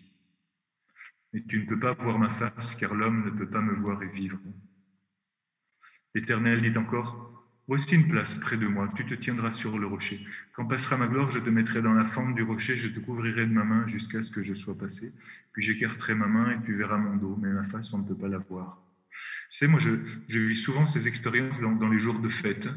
[1.33, 4.01] Mais tu ne peux pas voir ma face car l'homme ne peut pas me voir
[4.01, 4.39] et vivre.
[6.15, 7.36] L'Éternel dit encore,
[7.67, 10.25] Voici une place près de moi, tu te tiendras sur le rocher.
[10.53, 13.45] Quand passera ma gloire, je te mettrai dans la fente du rocher, je te couvrirai
[13.45, 15.11] de ma main jusqu'à ce que je sois passé.
[15.51, 18.15] Puis j'écarterai ma main et tu verras mon dos, mais ma face, on ne peut
[18.15, 18.81] pas la voir.
[19.51, 22.69] Tu sais, moi, je, vis souvent ces expériences dans, les jours de fête,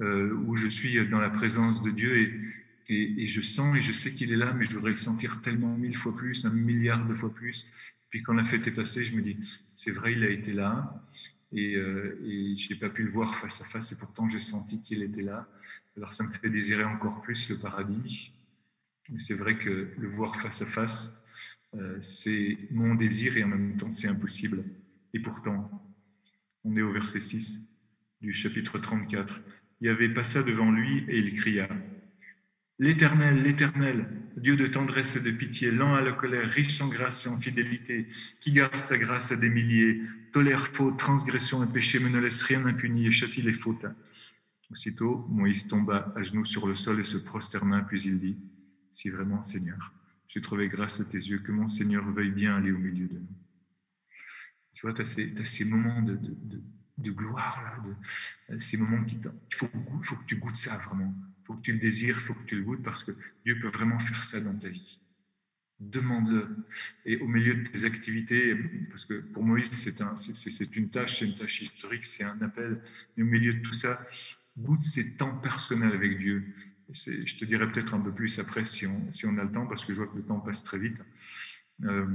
[0.00, 2.16] euh, où je suis dans la présence de Dieu
[2.88, 5.42] et, et je sens et je sais qu'il est là, mais je voudrais le sentir
[5.42, 7.66] tellement mille fois plus, un milliard de fois plus.
[8.08, 9.38] Puis quand la fête est passée, je me dis,
[9.74, 11.02] c'est vrai, il a été là
[11.52, 12.18] et, euh,
[12.56, 15.22] je n'ai pas pu le voir face à face, et pourtant j'ai senti qu'il était
[15.22, 15.48] là.
[15.96, 18.32] Alors ça me fait désirer encore plus le paradis.
[19.10, 21.22] Mais c'est vrai que le voir face à face,
[21.74, 24.64] euh, c'est mon désir et en même temps c'est impossible.
[25.14, 25.70] Et pourtant,
[26.64, 27.68] on est au verset 6
[28.20, 29.42] du chapitre 34.
[29.80, 31.68] Il avait passa devant lui et il cria
[32.78, 37.26] L'Éternel, l'Éternel, Dieu de tendresse et de pitié, lent à la colère, riche en grâce
[37.26, 38.08] et en fidélité,
[38.40, 42.42] qui garde sa grâce à des milliers, tolère faute, transgression et péché, mais ne laisse
[42.42, 43.86] rien impuni et châtie les fautes.
[44.70, 48.38] Aussitôt, Moïse tomba à genoux sur le sol et se prosterna, puis il dit,
[48.90, 49.92] Si vraiment, Seigneur,
[50.26, 53.18] j'ai trouvé grâce à tes yeux, que mon Seigneur veuille bien aller au milieu de
[53.18, 53.36] nous.
[54.74, 56.18] Tu vois, tu as, ces moments de,
[57.10, 59.16] gloire, là, de, ces moments qui...
[59.16, 59.68] Il faut,
[60.02, 61.14] faut que tu goûtes ça, vraiment
[61.44, 63.12] faut que tu le désires, il faut que tu le goûtes parce que
[63.44, 65.00] Dieu peut vraiment faire ça dans ta vie.
[65.90, 66.48] Demande-le.
[67.04, 68.54] Et au milieu de tes activités,
[68.88, 70.14] parce que pour Moïse, c'est un,
[70.76, 72.80] une tâche, c'est une tâche historique, c'est un appel.
[73.16, 74.06] Mais au milieu de tout ça,
[74.56, 76.44] goûte ces temps personnels avec Dieu.
[76.88, 79.66] je te dirai peut-être un peu plus après si on, si on a le temps,
[79.66, 80.98] parce que je vois que le temps passe très vite.
[81.84, 82.06] Euh,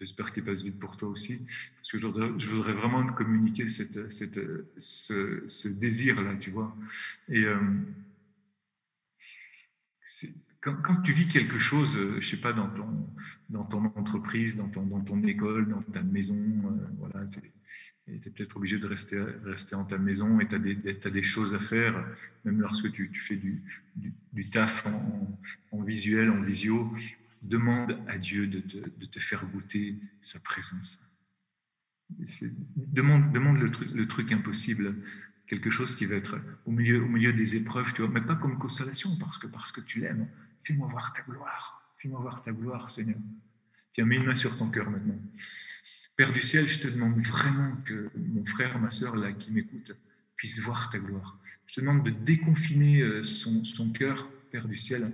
[0.00, 1.44] j'espère qu'il passe vite pour toi aussi,
[1.76, 4.40] parce que je voudrais, vraiment communiquer cette, cette,
[4.78, 6.74] ce, désir-là, tu vois.
[7.28, 7.44] Et.
[7.44, 7.60] Euh,
[10.74, 15.68] quand, tu vis quelque chose, je je sais pas, dans ton, entreprise, dans ton, école,
[15.68, 16.38] dans ta maison,
[16.98, 17.52] voilà, tu
[18.08, 21.58] es peut-être obligé de rester, rester en ta maison et tu as, des choses à
[21.58, 22.04] faire,
[22.44, 23.62] même lorsque tu, tu fais du,
[24.32, 25.40] du, taf en,
[25.72, 26.92] en, visuel, en visio.
[27.42, 31.06] Demande à Dieu de te, de te faire goûter sa présence.
[32.76, 34.96] Demande, demande le, truc, le truc impossible,
[35.46, 38.34] quelque chose qui va être au milieu, au milieu des épreuves, tu vois, mais pas
[38.34, 40.26] comme consolation, parce que, parce que tu l'aimes.
[40.60, 41.92] Fais-moi voir ta gloire.
[41.96, 43.18] Fais-moi voir ta gloire, Seigneur.
[43.92, 45.18] Tiens, mets une main sur ton cœur maintenant.
[46.16, 49.92] Père du ciel, je te demande vraiment que mon frère, ma soeur, là, qui m'écoute,
[50.36, 51.38] puisse voir ta gloire.
[51.66, 55.12] Je te demande de déconfiner euh, son, cœur, Père du ciel,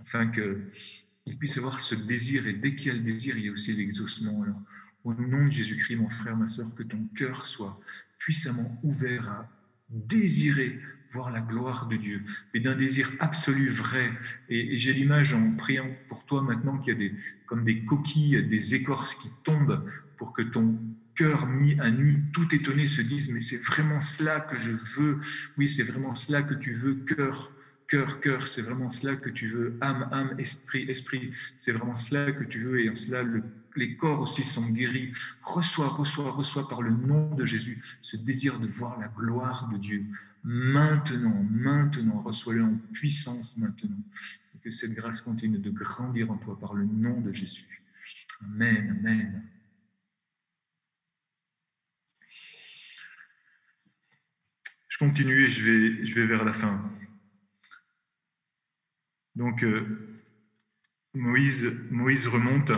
[0.00, 2.46] afin qu'il puisse avoir ce désir.
[2.46, 4.42] Et dès qu'il y a le désir, il y a aussi l'exaucement.
[4.42, 4.60] Alors,
[5.04, 7.78] au nom de Jésus-Christ, mon frère, ma soeur, que ton cœur soit
[8.18, 9.48] puissamment ouvert à
[9.90, 10.80] désirer
[11.12, 14.10] voir la gloire de Dieu, mais d'un désir absolu, vrai.
[14.48, 17.14] Et, j'ai l'image en priant pour toi maintenant qu'il y a des,
[17.46, 19.84] comme des coquilles, des écorces qui tombent
[20.16, 20.78] pour que ton
[21.14, 25.20] cœur mis à nu, tout étonné, se dise, mais c'est vraiment cela que je veux,
[25.56, 27.52] oui, c'est vraiment cela que tu veux, cœur,
[27.88, 32.30] cœur, cœur, c'est vraiment cela que tu veux, âme, âme, esprit, esprit, c'est vraiment cela
[32.32, 33.24] que tu veux, et en cela,
[33.74, 35.12] les corps aussi sont guéris.
[35.42, 39.78] Reçois, reçois, reçois par le nom de Jésus ce désir de voir la gloire de
[39.78, 40.04] Dieu.
[40.44, 44.02] Maintenant, maintenant, reçois-le en puissance maintenant.
[44.54, 47.82] Et que cette grâce continue de grandir en toi par le nom de Jésus.
[48.42, 49.48] Amen, amen.
[54.88, 56.90] Je continue et je vais, je vais vers la fin.
[59.36, 60.18] Donc, euh,
[61.14, 62.72] Moïse, Moïse remonte.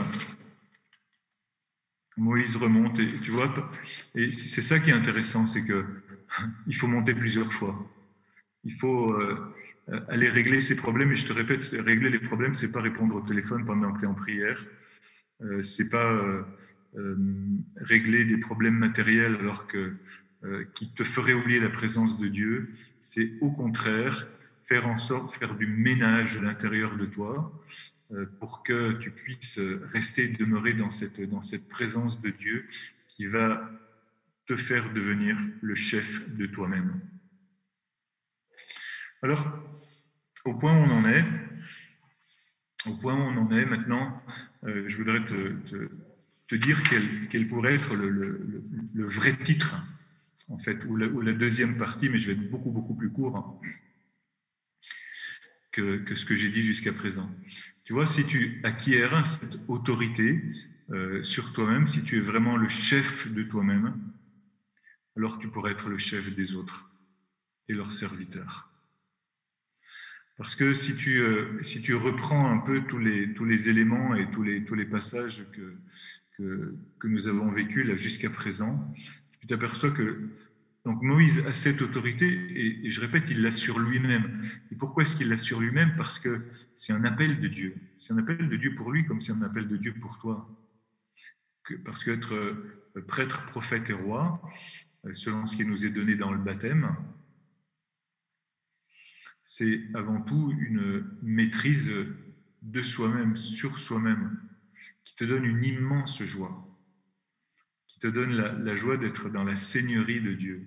[2.17, 3.71] Moïse remonte, et tu vois,
[4.15, 6.00] et c'est ça qui est intéressant, c'est que
[6.67, 7.77] il faut monter plusieurs fois.
[8.65, 9.37] Il faut euh,
[10.09, 13.21] aller régler ses problèmes, et je te répète, régler les problèmes, c'est pas répondre au
[13.21, 14.65] téléphone pendant que tu es en prière,
[15.43, 16.47] euh, c'est pas
[17.77, 19.95] régler des problèmes matériels alors que
[20.43, 24.27] euh, qui te ferait oublier la présence de Dieu, c'est au contraire
[24.63, 27.53] faire en sorte, faire du ménage à l'intérieur de toi
[28.13, 29.61] euh, pour que tu puisses
[29.93, 32.67] rester demeurer dans cette, dans cette présence de Dieu
[33.07, 33.71] qui va
[34.57, 37.01] faire devenir le chef de toi-même.
[39.23, 39.45] Alors,
[40.45, 41.25] au point où on en est,
[42.87, 44.23] au point où on en est maintenant,
[44.65, 46.83] euh, je voudrais te, dire
[47.31, 49.77] quel, pourrait être le vrai titre
[50.51, 53.61] en fait, ou la, deuxième partie, mais je vais être beaucoup, beaucoup plus court hein,
[55.73, 57.31] que, ce que j'ai dit jusqu'à présent.
[57.85, 60.43] Tu vois, si tu acquiers cette autorité
[60.91, 63.95] euh, sur toi-même, si tu es vraiment le chef de toi-même,
[65.17, 66.91] alors tu pourrais être le chef des autres
[67.69, 68.71] et leurs serviteurs.
[70.37, 74.15] Parce que si tu, euh, si tu reprends un peu tous les, tous les éléments
[74.15, 75.77] et tous les, tous les passages que,
[76.99, 78.91] que, nous avons vécus là jusqu'à présent,
[79.41, 80.31] tu t'aperçois que
[80.87, 84.43] donc Moïse a cette autorité, et, je répète, il l'a sur lui-même.
[84.73, 85.95] Et pourquoi est-ce qu'il l'a sur lui-même?
[85.97, 86.41] Parce que
[86.75, 87.77] c'est un appel de Dieu.
[87.99, 90.49] C'est un appel de Dieu pour lui, comme c'est un appel de Dieu pour toi.
[91.85, 94.41] Parce qu'être euh, prêtre, prophète et roi,
[95.13, 96.95] selon ce qui nous est donné dans le baptême,
[99.43, 101.91] c'est avant tout une maîtrise
[102.63, 104.39] de soi-même, sur soi-même,
[105.05, 106.67] qui te donne une immense joie
[108.01, 110.67] te donne la, joie d'être dans la seigneurie de Dieu,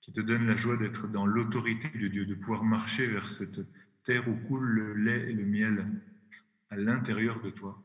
[0.00, 3.60] qui te donne la joie d'être dans l'autorité de Dieu, de pouvoir marcher vers cette
[4.02, 5.86] terre où coule le lait et le miel
[6.70, 7.80] à l'intérieur de toi,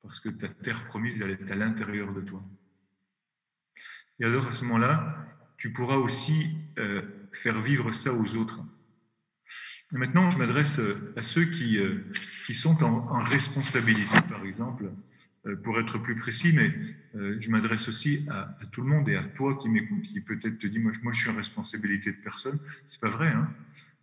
[0.00, 2.42] parce que ta terre promise, elle est à l'intérieur de toi.
[4.22, 5.16] Et alors à ce moment-là,
[5.58, 7.02] tu pourras aussi euh,
[7.32, 8.60] faire vivre ça aux autres.
[9.90, 10.80] Maintenant, je m'adresse
[11.16, 12.06] à ceux qui, euh,
[12.46, 14.92] qui sont en, responsabilité, par exemple,
[15.46, 16.72] euh, pour être plus précis, mais
[17.16, 20.56] euh, je m'adresse aussi à, tout le monde et à toi qui m'écoute, qui peut-être
[20.56, 22.60] te dit moi, moi, je suis en responsabilité de personne.
[22.86, 23.26] C'est pas vrai.
[23.26, 23.52] Hein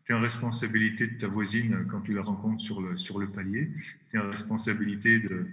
[0.10, 3.70] es responsabilité de ta voisine quand tu la rencontres sur le, sur le palier.
[4.14, 5.48] Es responsabilité de,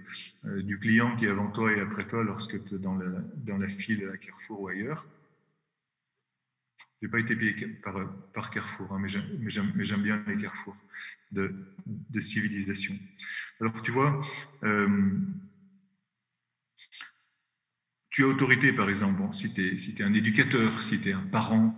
[0.45, 3.09] euh, du client qui est avant toi et après toi lorsque tu es dans la,
[3.35, 5.07] dans la file à Carrefour ou ailleurs.
[7.01, 7.53] Je n'ai pas été payé
[7.83, 7.95] par,
[8.33, 9.09] par Carrefour, hein, mais
[9.49, 10.75] j'aime bien les carrefours
[11.31, 11.53] de,
[11.85, 12.97] de, civilisation.
[13.61, 14.19] Alors, tu vois,
[18.09, 21.21] tu as autorité, par exemple, si tu es, si un éducateur, si tu es un
[21.21, 21.77] parent,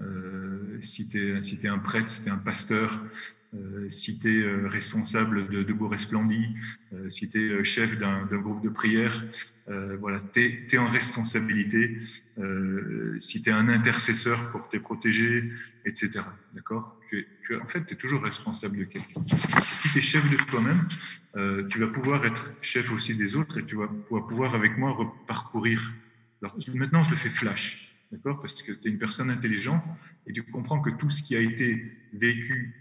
[0.00, 3.06] euh, si tu es, un prêtre, si tu es un pasteur,
[3.54, 6.54] euh, si tu es euh, responsable de, de Resplendi,
[6.92, 9.24] euh, si tu es chef d'un groupe de prière,
[10.00, 11.98] voilà, tu es, en responsabilité.
[13.18, 15.52] si tu es un intercesseur pour te protéger,
[15.84, 16.20] etc.
[16.54, 16.98] D'accord?
[17.62, 19.22] En fait, tu es toujours responsable de quelqu'un.
[19.74, 20.88] Si tu es chef de toi-même,
[21.68, 25.92] tu vas pouvoir être chef aussi des autres et tu vas, pouvoir avec moi reparcourir.
[26.42, 27.87] Alors, maintenant, je le fais flash.
[28.10, 28.40] D'accord?
[28.40, 29.82] Parce que tu es une personne intelligente
[30.26, 32.74] et tu comprends que tout ce qui a été vécu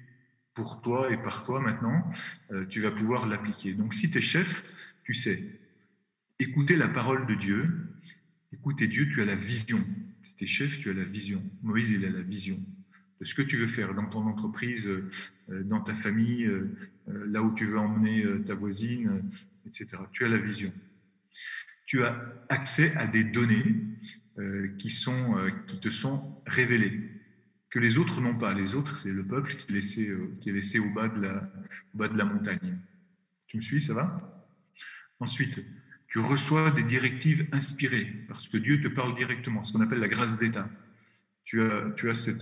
[0.53, 2.03] pour toi et par toi maintenant,
[2.51, 3.73] euh, tu vas pouvoir l'appliquer.
[3.73, 4.63] Donc si tu es chef,
[5.03, 5.59] tu sais,
[6.39, 7.69] écouter la parole de Dieu,
[8.53, 9.79] écouter Dieu, tu as la vision.
[10.23, 11.43] Si tu es chef, tu as la vision.
[11.61, 12.57] Moïse, il a la vision
[13.19, 16.75] de ce que tu veux faire dans ton entreprise, euh, dans ta famille, euh,
[17.07, 19.23] là où tu veux emmener ta voisine,
[19.65, 19.97] etc.
[20.11, 20.71] Tu as la vision.
[21.85, 22.19] Tu as
[22.49, 23.75] accès à des données
[24.77, 25.35] qui, sont,
[25.67, 27.17] qui te sont révélées
[27.69, 28.53] que les autres n'ont pas.
[28.53, 31.21] Les autres, c'est le peuple qui est laissé, euh, qui est laissé au, bas de
[31.21, 32.79] la, montagne.
[33.47, 34.47] Tu me suis, ça va?
[35.19, 35.63] Ensuite,
[36.07, 40.07] tu reçois des directives inspirées, parce que Dieu te parle directement, ce qu'on appelle la
[40.07, 40.69] grâce d'État.
[41.43, 41.93] Tu as,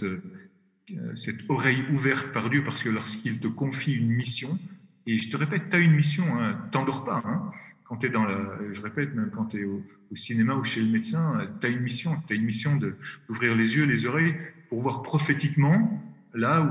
[0.04, 4.50] euh, cette oreille ouverte par Dieu, parce que lorsqu'il te confie une mission,
[5.08, 7.22] et je te répète, tu as une mission, hein, t'endors pas.
[7.26, 7.52] Hein,
[7.86, 9.83] quand tu es dans la, je répète, même quand tu au,
[10.15, 13.75] cinéma ou chez le médecin, tu as une mission, tu as une mission d'ouvrir les
[13.75, 14.36] yeux, les oreilles,
[14.69, 16.01] pour voir prophétiquement
[16.33, 16.61] là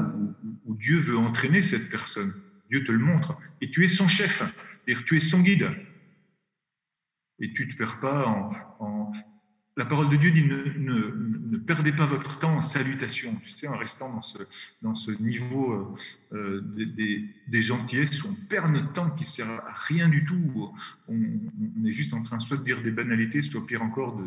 [0.67, 2.35] où, Dieu veut entraîner cette personne.
[2.71, 3.39] Dieu te le montre.
[3.61, 5.71] Et tu es son chef, c'est-à-dire tu es son guide.
[7.39, 8.27] Et tu ne te perds pas
[8.81, 9.13] en,
[9.77, 13.77] La parole de Dieu dit ne, perdez pas votre temps en salutation, tu sais, en
[13.77, 14.39] restant dans ce,
[14.83, 15.97] dans ce niveau
[16.33, 20.09] euh, euh, des, des, gentillesses où on perd notre temps qui ne sert à rien
[20.09, 20.73] du tout.
[21.09, 24.25] On, on, est juste en train soit de dire des banalités, soit pire encore de,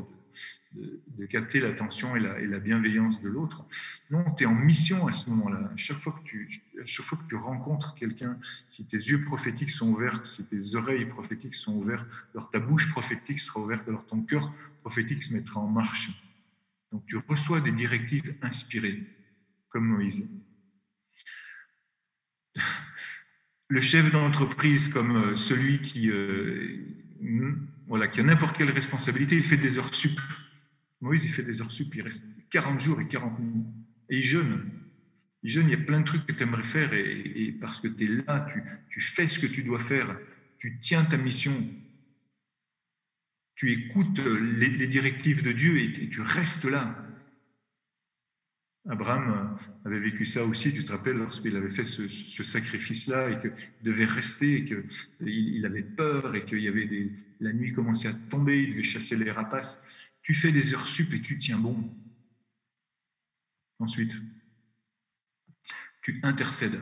[0.74, 3.66] de, capter l'attention et la, bienveillance de l'autre.
[4.10, 5.72] Non, tu es en mission à ce moment-là.
[5.76, 6.50] Chaque fois que tu,
[6.86, 11.06] chaque fois que tu rencontres quelqu'un, si tes yeux prophétiques sont ouverts, si tes oreilles
[11.06, 15.60] prophétiques sont ouvertes, alors ta bouche prophétique sera ouverte, alors ton cœur prophétique se mettra
[15.60, 16.10] en marche.
[16.92, 19.04] Donc tu reçois des directives inspirées,
[19.70, 20.28] comme Moïse.
[23.70, 26.86] Le chef d'entreprise, comme euh, celui qui, euh,
[27.88, 30.20] voilà, qui a n'importe quelle responsabilité, il fait des heures sup.
[31.02, 33.64] Moïse, il fait des heures sup, il reste 40 jours et 40 nuits.
[34.10, 34.70] Et il jeûne.
[35.44, 37.88] Il jeûne, il y a plein de trucs que tu aimerais faire, et, parce que
[37.88, 40.18] tu es là, tu, tu fais ce que tu dois faire,
[40.58, 41.54] tu tiens ta mission,
[43.56, 47.07] tu écoutes les, directives de Dieu et, tu restes là.
[48.90, 53.54] Abraham avait vécu ça aussi, tu te rappelles, lorsqu'il avait fait ce, sacrifice-là et qu'il
[53.84, 54.86] devait rester, et qu'il
[55.20, 59.16] il avait peur et qu'il y avait la nuit commençait à tomber, il devait chasser
[59.16, 59.84] les rapaces.
[60.22, 61.90] Tu fais des heures sup et tu tiens bon.
[63.80, 64.14] Ensuite,
[66.02, 66.80] tu intercèdes.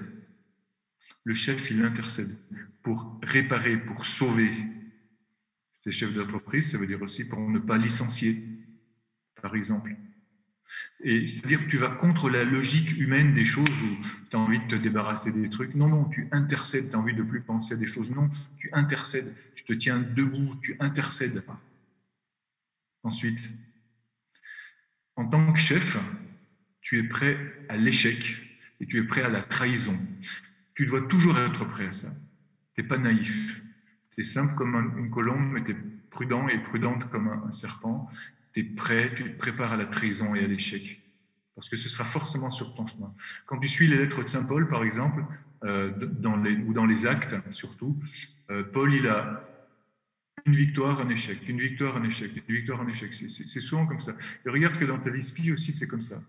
[1.24, 2.38] Le chef, il intercède
[2.84, 4.52] pour réparer, pour sauver.
[5.74, 8.48] C'est chef d'entreprise, ça veut dire aussi pour ne pas licencier,
[9.42, 9.96] par exemple.
[11.04, 14.68] C'est-à-dire que tu vas contre la logique humaine des choses où tu as envie de
[14.68, 15.76] te débarrasser des trucs.
[15.76, 18.12] Non, non, tu intercèdes, tu as envie de plus penser à des choses.
[18.12, 21.44] Non, tu intercèdes, tu te tiens debout, tu intercèdes.
[23.04, 23.54] Ensuite,
[25.16, 25.98] en tant que chef,
[26.82, 27.38] tu es prêt
[27.70, 28.38] à l'échec
[28.80, 29.98] et tu es prêt à la trahison.
[30.74, 32.14] Tu dois toujours être prêt à ça.
[32.74, 33.62] Tu n'es pas naïf.
[34.12, 35.78] Tu es simple comme une colombe, mais tu es
[36.10, 38.10] prudent et prudente comme un serpent
[38.56, 41.02] tu es prêt, tu te prépares à la trahison et à l'échec.
[41.56, 43.14] Parce que ce sera forcément sur ton chemin.
[43.46, 45.24] Quand tu suis les lettres de Saint Paul, par exemple,
[45.64, 48.02] euh, dans les, ou dans les actes surtout,
[48.50, 49.48] euh, Paul, il a
[50.46, 53.14] une victoire, un échec, une victoire, un échec, une victoire, un échec.
[53.14, 54.16] C'est souvent comme ça.
[54.46, 56.22] Et regarde que dans ta vie aussi, c'est comme ça.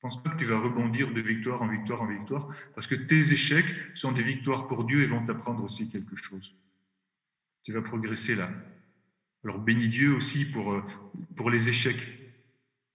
[0.00, 3.32] Pense pas que tu vas rebondir de victoire en victoire en victoire, parce que tes
[3.32, 3.64] échecs
[3.94, 6.54] sont des victoires pour Dieu et vont t'apprendre aussi quelque chose.
[7.62, 8.50] Tu vas progresser là.
[9.44, 10.82] Alors bénis Dieu aussi pour, euh,
[11.36, 12.18] pour les échecs.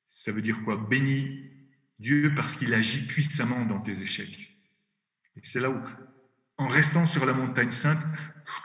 [0.07, 0.77] Ça veut dire quoi?
[0.77, 1.43] Bénis
[1.99, 4.57] Dieu parce qu'il agit puissamment dans tes échecs.
[5.35, 5.79] Et c'est là où,
[6.57, 8.01] en restant sur la montagne sainte,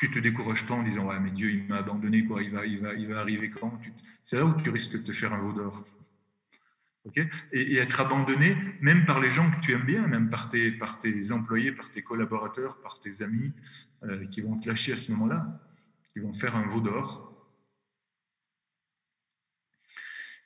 [0.01, 2.65] tu te décourages pas en disant ouais mais Dieu il m'a abandonné quoi, il va
[2.65, 3.79] il va il arriver quand?
[4.23, 5.87] C'est là où tu risques de te faire un veau d'or.
[7.05, 7.21] ok?
[7.53, 11.01] Et, être abandonné même par les gens que tu aimes bien, même par tes par
[11.01, 13.53] tes employés, par tes collaborateurs, par tes amis
[14.05, 15.61] euh, qui vont te lâcher à ce moment-là,
[16.15, 17.34] qui vont faire un veau d'or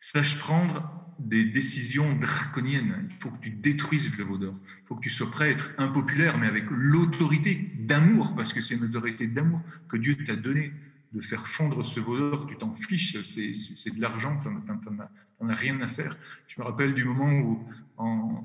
[0.01, 3.09] Sache prendre des décisions draconiennes.
[3.11, 4.55] Il faut que tu détruises le vaudor.
[4.55, 8.61] Il faut que tu sois prêt à être impopulaire, mais avec l'autorité d'amour, parce que
[8.61, 10.72] c'est une autorité d'amour que Dieu t'a donnée.
[11.12, 15.80] de faire fondre ce voleur, tu t'en fiches, c'est de l'argent, tu n'en as, rien
[15.80, 16.16] à faire.
[16.49, 18.44] Je me rappelle du moment où, en,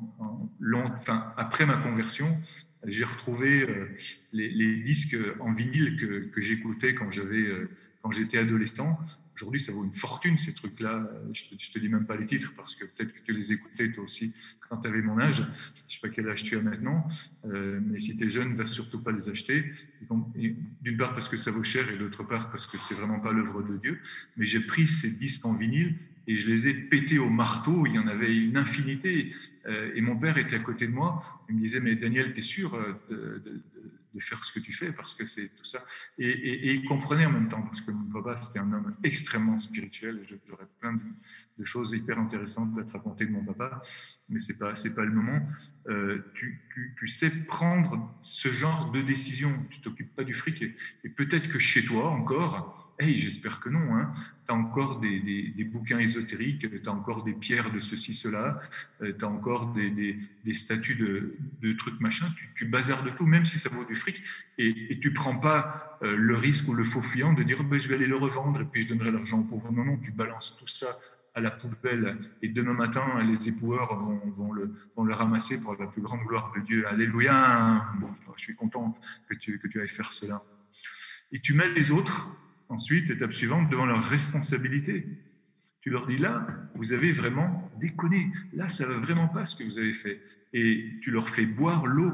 [0.86, 2.40] enfin, après ma conversion,
[2.86, 3.98] j'ai retrouvé euh,
[4.32, 7.70] les, disques en vinyle que, que j'écoutais quand j'avais euh,
[8.02, 9.00] quand j'étais adolescent.
[9.36, 11.10] Aujourd'hui, ça vaut une fortune, ces trucs-là.
[11.34, 13.92] Je ne te, dis même pas les titres parce que peut-être que tu les écoutais
[13.92, 14.36] toi aussi
[14.70, 15.38] quand tu avais mon âge.
[15.38, 17.08] Je ne sais pas quel âge tu as maintenant,
[17.46, 19.72] euh, mais si tu es jeune, ne va surtout pas les acheter.
[20.82, 23.32] D'une part parce que ça vaut cher et d'autre part parce que c'est vraiment pas
[23.32, 24.00] l'œuvre de Dieu.
[24.38, 25.96] Mais j'ai pris ces disques en vinyle
[26.28, 27.86] et je les ai pétés au marteau.
[27.88, 29.34] Il y en avait une infinité.
[29.66, 31.24] Euh, et mon père était à côté de moi.
[31.50, 33.64] Il me disait Mais Daniel, tu es sûr euh, de
[34.20, 35.84] faire ce que tu fais parce que c'est tout ça.
[36.18, 40.22] Et, il comprenait en même temps parce que mon papa, c'était un homme extrêmement spirituel.
[40.48, 43.82] J'aurais plein de, choses hyper intéressantes à te raconter de mon papa,
[44.30, 45.48] mais c'est pas, c'est pas le moment.
[45.88, 49.52] Euh, tu, tu, tu, sais prendre ce genre de décision.
[49.70, 53.70] Tu t'occupes pas du fric et, et peut-être que chez toi encore, Hey, j'espère que
[53.70, 53.96] non.
[53.96, 54.14] Hein.
[54.46, 58.62] Tu as encore des, bouquins ésotériques, tu as encore des pierres de ceci, cela,
[59.02, 62.28] euh, tu as encore des, des statues de, de, trucs machin.
[62.38, 64.22] Tu, tu bazardes tout, même si ça vaut du fric,
[64.60, 67.80] et, et tu prends pas euh, le risque ou le faux fuyant de dire ben,
[67.80, 69.72] je vais aller le revendre et puis je donnerai l'argent aux pauvres.
[69.72, 70.96] Non, non, tu balances tout ça
[71.36, 75.76] à la poubelle et demain matin, les époueurs vont, vont, le, vont le ramasser pour
[75.76, 76.88] la plus grande gloire de Dieu.
[76.88, 77.88] Alléluia.
[78.36, 78.96] je suis content
[79.28, 80.44] que tu, que tu ailles faire cela.
[81.32, 82.38] Et tu mets les autres
[82.74, 85.06] Ensuite, étape suivante, devant leurs responsabilités.
[85.82, 88.32] Tu leur dis là, vous avez vraiment déconné.
[88.52, 90.20] Là, ça va vraiment pas ce que vous avez fait.
[90.54, 92.12] Et tu leur fais boire l'eau.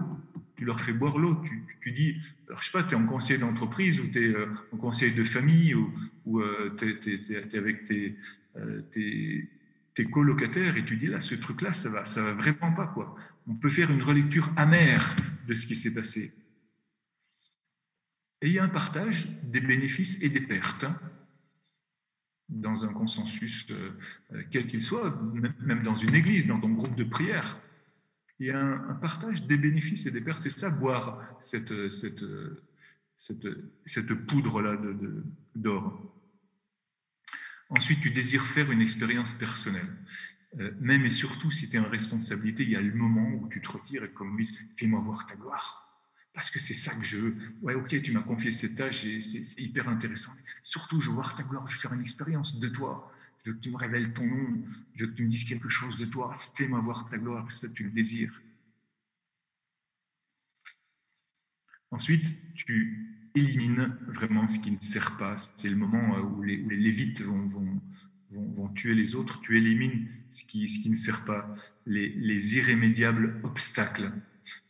[0.57, 1.41] Tu leur fais boire l'eau.
[1.81, 2.17] Tu, dis,
[2.49, 5.13] alors je sais pas, tu es en conseil d'entreprise ou tu es euh, en conseil
[5.13, 8.17] de famille ou, euh, tu es, avec tes,
[8.57, 9.47] euh, tes,
[9.95, 13.15] tes, colocataires et tu dis là, ce truc-là, ça va, ça va vraiment pas quoi.
[13.47, 15.15] On peut faire une relecture amère
[15.47, 16.33] de ce qui s'est passé.
[18.41, 20.99] Et il y a un partage des bénéfices et des pertes hein,
[22.47, 23.91] dans un consensus, euh,
[24.33, 25.21] euh, quel qu'il soit,
[25.59, 27.59] même dans une église, dans ton groupe de prière.
[28.39, 30.43] Il y a un, partage des bénéfices et des pertes.
[30.43, 32.23] C'est ça, boire cette, cette
[34.25, 34.77] poudre-là
[35.55, 36.15] d'or.
[37.69, 39.89] Ensuite, tu désires faire une expérience personnelle.
[40.59, 43.47] Euh, même et surtout, si tu es en responsabilité, il y a le moment où
[43.49, 45.78] tu te retires et comme Moïse, fais-moi voir ta gloire
[46.33, 47.37] parce que c'est ça que je veux.
[47.61, 50.31] Ouais, ok, tu m'as confié cette tâche et c'est hyper intéressant.
[50.63, 53.11] Surtout, je veux voir ta gloire, je veux faire une expérience de toi.
[53.43, 54.63] Je veux que tu me révèles ton nom,
[54.95, 56.35] je veux que tu me dises quelque chose de toi.
[56.55, 58.41] Fais-moi voir ta gloire, ça tu le désires.
[61.91, 65.37] Ensuite, tu élimines vraiment ce qui ne sert pas.
[65.55, 67.81] C'est le moment euh, où les, lévites vont,
[68.75, 69.41] tuer les autres.
[69.41, 71.53] Tu élimines ce qui, ne sert pas,
[71.87, 74.11] les irrémédiables obstacles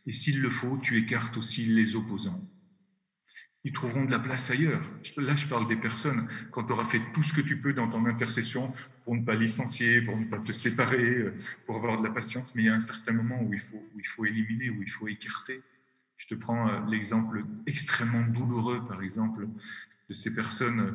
[0.06, 2.40] et s'il le faut, tu écartes aussi les opposants.
[3.62, 4.82] Ils trouveront de la place ailleurs.
[5.18, 6.28] Là, je parle des personnes.
[6.50, 8.72] Quand tu auras fait tout ce que tu peux dans ton intercession
[9.04, 11.34] pour ne pas licencier, pour ne pas te séparer, euh,
[11.66, 13.76] pour avoir de la patience, mais il y a un certain moment où il faut,
[13.76, 15.62] où il faut éliminer, où il faut écarter.
[16.16, 19.46] Je te prends euh, l'exemple extrêmement douloureux, par exemple,
[20.10, 20.92] de ces personnes,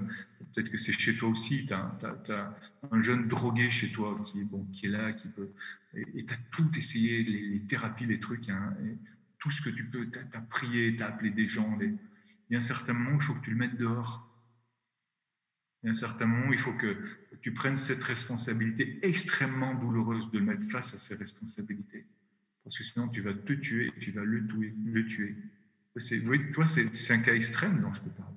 [0.53, 2.53] peut-être que c'est chez toi aussi, tu as,
[2.91, 5.51] un jeune drogué chez toi qui, bon, qui est là, qui peut,
[5.95, 8.75] et tu as tout essayé, les, thérapies, les trucs, hein,
[9.39, 11.79] tout ce que tu peux, tu as, prié, tu as appelé des gens.
[11.79, 11.97] Il
[12.49, 14.29] y a un certain moment il faut que tu le mettes dehors.
[15.81, 16.97] Il y a un certain moment il faut que
[17.41, 22.05] tu prennes cette responsabilité extrêmement douloureuse de le mettre face à ses responsabilités.
[22.65, 24.73] Parce que sinon, tu vas te tuer et tu vas le tuer.
[24.83, 25.37] Le tuer.
[25.95, 28.33] Vous voyez, toi, c'est un cas extrême dont je te parle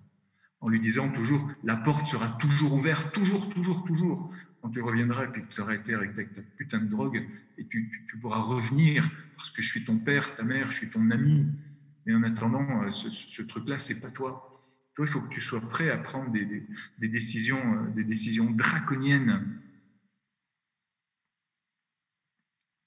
[0.60, 4.32] en lui disant toujours la porte sera toujours ouverte, toujours, toujours, toujours.
[4.60, 7.24] Quand tu reviendras et puis que tu auras été avec ta putain de drogue,
[7.58, 10.90] et tu, tu, pourras revenir parce que je suis ton père, ta mère, je suis
[10.90, 11.46] ton ami.
[12.06, 14.64] Mais en attendant, euh, ce, ce truc-là, c'est pas toi.
[14.94, 16.66] Toi, il faut que tu sois prêt à prendre des, des,
[16.98, 19.60] des décisions, euh, des décisions draconiennes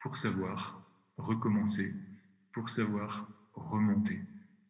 [0.02, 0.84] pour savoir
[1.18, 1.94] recommencer,
[2.54, 4.20] pour savoir remonter,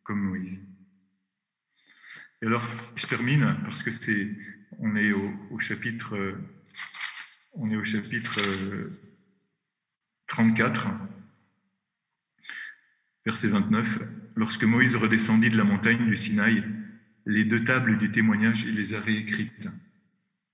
[0.03, 0.61] comme Moïse.
[2.43, 4.27] Et alors, je termine parce que c'est,
[4.79, 6.35] on est au, chapitre,
[7.53, 8.35] on est au chapitre
[10.25, 10.91] 34, euh,
[13.27, 13.99] verset 29.
[14.35, 16.63] Lorsque Moïse redescendit de la montagne du Sinaï,
[17.27, 19.69] les deux tables du témoignage, il les a réécrites.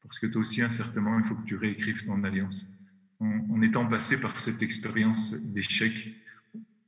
[0.04, 2.68] Parce que toi aussi, incertainement, il faut que tu réécrives ton alliance.
[3.22, 6.14] En, en étant passé par cette expérience d'échec,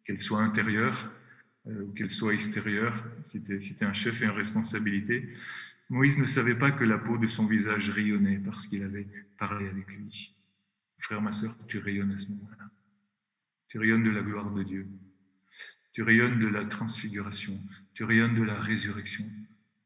[0.04, 1.10] qu'elle soit intérieure,
[1.66, 3.03] ou qu'elle soit extérieure,
[3.34, 5.30] es, un chef et une responsabilité,
[5.89, 9.07] Moïse ne savait pas que la peau de son visage rayonnait parce qu'il avait
[9.38, 10.36] parlé avec lui.
[10.99, 12.70] Frère, ma soeur, tu rayonnes à ce moment-là.
[13.68, 14.88] Tu rayonnes de la gloire de Dieu.
[15.93, 17.60] Tu rayonnes de la transfiguration.
[17.93, 19.26] Tu rayonnes de la résurrection.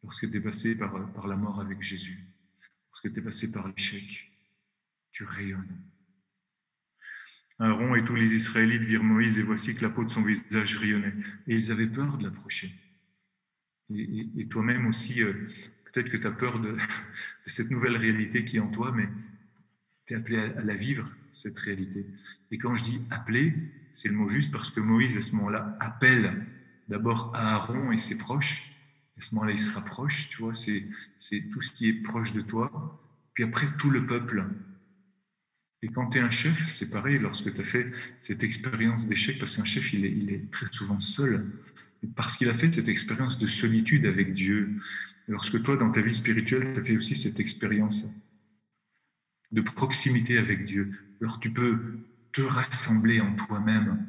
[0.03, 2.27] lorsque tu es passé par, par la mort avec Jésus,
[2.89, 4.31] lorsque tu es passé par l'échec,
[5.11, 5.81] tu rayonnes.
[7.59, 10.77] Aaron et tous les Israélites virent Moïse et voici que la peau de son visage
[10.77, 11.13] rayonnait.
[11.47, 12.73] Et ils avaient peur de l'approcher.
[13.95, 15.33] Et, toi-même aussi, euh,
[15.85, 16.75] peut-être que tu as peur de,
[17.45, 19.07] cette nouvelle réalité qui est en toi, mais
[20.05, 22.05] tu es appelé à, la vivre, cette réalité.
[22.51, 23.53] Et quand je dis appeler,
[23.91, 26.45] c'est le mot juste parce que Moïse, à ce moment-là, appelle
[26.87, 28.71] d'abord à Aaron et ses proches.
[29.17, 30.83] À ce moment-là, il se rapproche, tu vois, c'est
[31.51, 32.99] tout ce qui est proche de toi.
[33.33, 34.45] Puis après, tout le peuple.
[35.83, 39.37] Et quand tu es un chef, c'est pareil, lorsque tu as fait cette expérience d'échec,
[39.37, 41.45] parce qu'un chef, il est, très souvent seul,
[42.15, 44.79] parce qu'il a fait cette expérience de solitude avec Dieu.
[45.27, 48.09] Lorsque toi, dans ta vie spirituelle, tu as fait aussi cette expérience
[49.51, 51.99] de proximité avec Dieu, alors tu peux
[52.31, 54.07] te rassembler en toi-même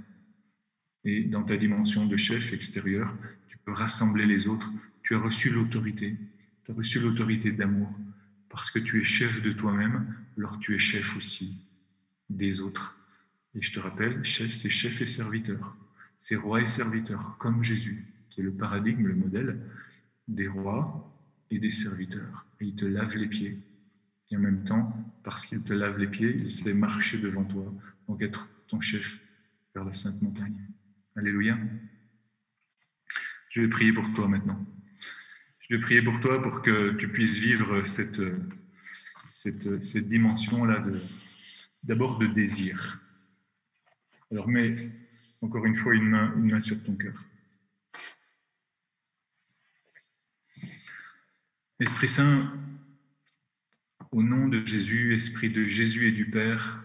[1.05, 3.15] et dans ta dimension de chef extérieur,
[3.49, 4.73] tu peux rassembler les autres.
[5.03, 6.17] Tu as reçu l'autorité,
[6.65, 7.93] tu as reçu l'autorité d'amour
[8.55, 11.61] parce que tu es chef de toi-même, alors tu es chef aussi
[12.31, 12.97] des autres.
[13.57, 15.77] Et je te rappelle, chef, c'est chef et serviteur.
[16.19, 19.61] C'est roi et serviteur, comme Jésus, qui est le paradigme, le modèle
[20.29, 21.13] des rois
[21.51, 22.47] et des serviteurs.
[22.61, 23.59] Et il te lave les pieds.
[24.31, 27.75] Et en même temps, parce qu'il te lave les pieds, il sait marcher devant toi,
[28.07, 29.21] donc être ton chef
[29.75, 30.69] vers la sainte montagne.
[31.17, 31.59] Alléluia.
[33.49, 34.65] Je vais prier pour toi maintenant.
[35.71, 38.21] Je vais prier pour toi pour que tu puisses vivre cette,
[39.97, 41.01] dimension-là de,
[41.83, 43.01] d'abord de désir.
[44.31, 44.91] Alors mets
[45.41, 47.25] encore une fois une main, une main sur ton cœur.
[51.81, 52.53] Esprit Saint,
[54.13, 56.85] au nom de Jésus, Esprit de Jésus et du Père,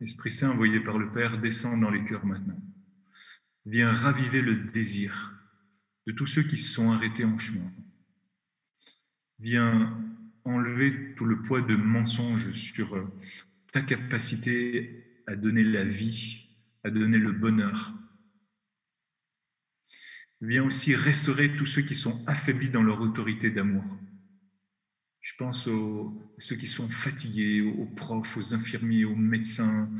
[0.00, 2.62] Esprit Saint envoyé par le Père, descend dans les cœurs maintenant.
[3.66, 5.33] Viens raviver le désir
[6.06, 7.72] de tous ceux qui se sont arrêtés en chemin.
[9.38, 10.00] Viens
[10.44, 13.04] enlever tout le poids de mensonges sur euh,
[13.72, 16.48] ta capacité à donner la vie,
[16.84, 17.94] à donner le bonheur.
[20.40, 23.84] Viens aussi restaurer tous ceux qui sont affaiblis dans leur autorité d'amour.
[25.22, 29.90] Je pense aux ceux qui sont fatigués, aux profs, aux infirmiers, aux médecins,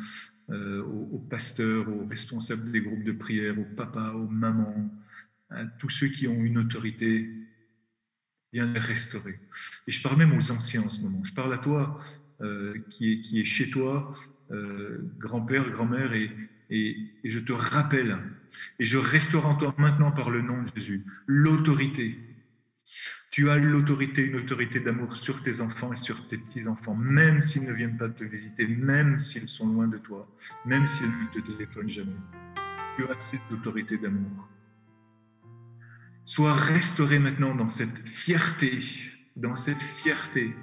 [0.51, 4.91] euh, aux, pasteurs, aux responsables des groupes de prière, aux papas, aux mamans,
[5.55, 7.31] à tous ceux qui ont une autorité,
[8.53, 9.41] viens les restaurer.
[9.87, 11.23] Et je parle même aux anciens en ce moment.
[11.25, 11.99] Je parle à toi
[12.41, 14.15] euh, qui, est, qui est chez toi,
[14.51, 16.31] euh, grand-père, grand-mère, et,
[16.71, 18.19] et, et, je te rappelle,
[18.79, 22.19] et je restaure en toi maintenant par le nom de Jésus, l'autorité
[23.35, 27.65] tu as l'autorité, une autorité d'amour sur tes enfants et sur tes petits-enfants, même s'ils
[27.65, 30.29] ne viennent pas te visiter, même s'ils sont loin de toi,
[30.65, 32.15] même s'ils ne te téléphonent jamais.
[32.97, 34.54] Tu as cette autorité d'amour.
[36.25, 38.79] Sois restauré maintenant dans cette fierté,
[39.37, 40.57] dans cette fierté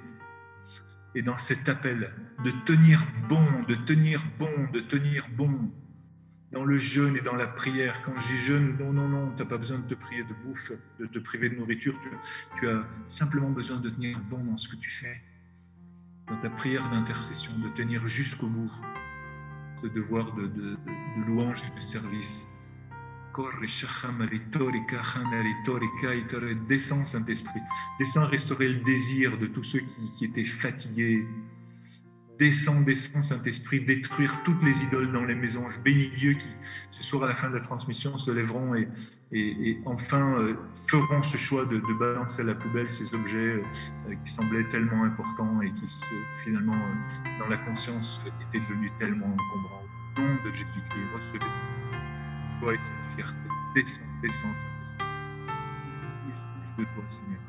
[1.14, 2.12] et dans cet appel
[2.44, 5.70] de tenir bon, de tenir bon, de tenir bon
[6.50, 8.02] dans le jeûne et dans la prière.
[8.02, 10.72] Quand j'ai jeûne, non, non, non, tu n'as pas besoin de te prier de bouffe,
[10.98, 11.98] de te priver de nourriture.
[12.58, 15.22] Tu, as simplement besoin de tenir bon dans ce que tu fais,
[16.26, 18.72] dans ta prière d'intercession, de tenir jusqu'au bout
[19.82, 22.46] ce devoir de, de, de, louange et de service.
[26.68, 27.60] Descends, Saint-Esprit.
[27.98, 31.26] Descends restaurer le désir de tous ceux qui, étaient fatigués,
[32.38, 35.68] Descends, descends, Saint-Esprit, détruire toutes les idoles dans les maisons.
[35.68, 36.48] Je bénis Dieu qui,
[36.90, 38.88] ce soir, à la fin de la transmission, se lèveront et,
[39.32, 40.54] et, enfin euh,
[40.88, 43.62] feront ce choix de, balancer à la poubelle ces objets
[44.08, 45.84] euh, qui semblaient tellement importants et qui,
[46.42, 49.82] finalement, euh, dans la conscience, étaient devenus tellement encombrants.
[50.16, 51.38] Au nom de Jésus-Christ, recevez
[52.70, 53.36] et cette fierté.
[53.74, 55.06] Descends, descends, Saint-Esprit.
[56.76, 57.40] Plus de toi, Seigneur.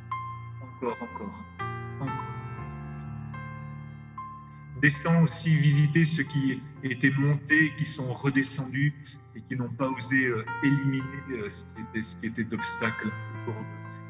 [0.61, 1.43] Encore, encore,
[1.99, 2.25] encore.
[4.81, 8.93] Descends aussi visiter ceux qui étaient montés, qui sont redescendus
[9.35, 13.09] et qui n'ont pas osé euh, éliminer euh, ce qui était, ce qui était d'obstacle
[13.45, 13.65] pour eux.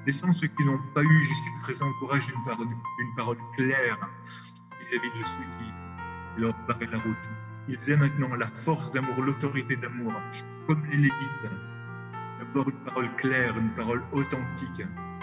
[0.06, 2.68] Descends ceux qui n'ont pas eu jusqu'à présent le courage d'une parole,
[3.16, 4.10] parole, claire
[4.80, 7.33] vis-à-vis de ceux qui leur barraient la route.
[7.70, 10.14] Ils aient maintenant la force d'amour, l'autorité d'amour,
[10.68, 11.49] comme les Lévites.
[12.39, 14.82] D'abord une parole claire, une parole authentique,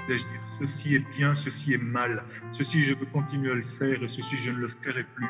[0.09, 0.19] dire
[0.59, 4.37] ceci est bien, ceci est mal, ceci je veux continuer à le faire et ceci
[4.37, 5.29] je ne le ferai plus.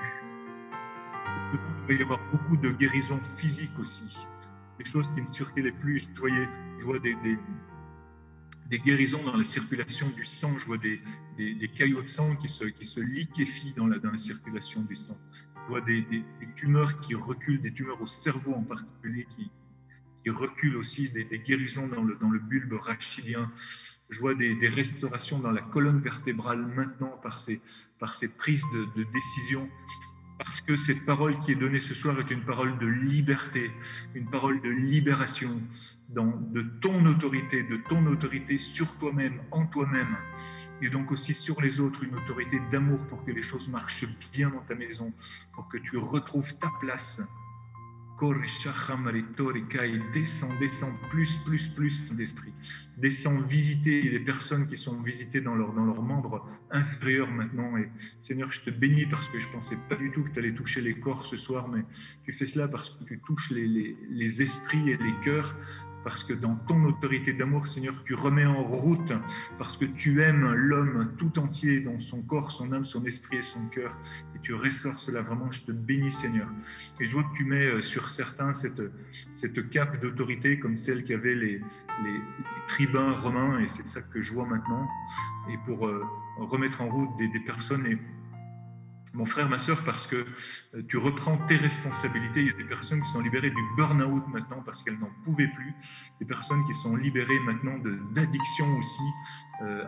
[1.53, 4.27] Il va y avoir beaucoup de guérisons physiques aussi,
[4.79, 6.09] des choses qui ne circulaient plus.
[6.15, 6.49] Je voyais,
[6.85, 7.19] vois des,
[8.85, 11.01] guérisons dans la circulation du sang, je vois des,
[11.75, 15.19] caillots de sang qui se, liquéfient dans la circulation du sang.
[15.65, 16.25] Je vois des,
[16.57, 19.51] tumeurs qui reculent, des tumeurs au cerveau en particulier qui,
[20.29, 23.51] reculent aussi, des, guérisons dans le, bulbe rachidien.
[24.09, 27.61] Je vois des, restaurations dans la colonne vertébrale maintenant par ces,
[28.37, 29.69] prises de, de décision
[30.45, 33.71] parce que cette parole qui est donnée ce soir est une parole de liberté,
[34.15, 35.61] une parole de libération
[36.09, 40.17] dans, de ton autorité, de ton autorité sur toi-même, en toi-même,
[40.83, 44.51] et donc aussi sur les autres, une autorité d'amour pour que les choses marchent bien
[44.51, 45.13] dans ta maison,
[45.53, 47.21] pour que tu retrouves ta place
[50.13, 52.53] Descends, descends, plus, plus, plus, d'esprit.
[52.99, 57.79] Descends visiter les personnes qui sont visitées dans leur, dans leurs membres inférieurs maintenant.
[57.79, 60.39] Et Seigneur, je te bénis parce que je ne pensais pas du tout que tu
[60.39, 61.83] allais toucher les corps ce soir, mais
[62.25, 65.55] tu fais cela parce que tu touches les, les, les esprits et les cœurs
[66.05, 69.13] parce que dans ton autorité d'amour, Seigneur, tu remets en route,
[69.59, 73.43] parce que tu aimes l'homme tout entier, dans son corps, son âme, son esprit et
[73.43, 73.93] son cœur,
[74.35, 75.23] et tu restaures cela.
[75.23, 76.49] Vraiment, je te bénis, Seigneur.
[77.01, 78.83] Et je vois que tu mets euh, sur certains cette,
[79.33, 81.61] cette cape d'autorité comme celle qu'avaient les,
[82.05, 82.21] les,
[82.67, 84.87] tribuns romains, et c'est ça que je vois maintenant,
[85.51, 86.05] et pour euh,
[86.39, 87.99] remettre en route des, des personnes et
[89.15, 90.27] mon frère, ma soeur, parce que
[90.75, 92.41] euh, tu reprends tes responsabilités.
[92.41, 95.49] Il y a des personnes qui sont libérées du burn-out maintenant parce qu'elles n'en pouvaient
[95.49, 95.75] plus.
[96.21, 97.79] Des personnes qui sont libérées maintenant
[98.15, 99.03] d'addiction aussi
[99.63, 99.85] euh,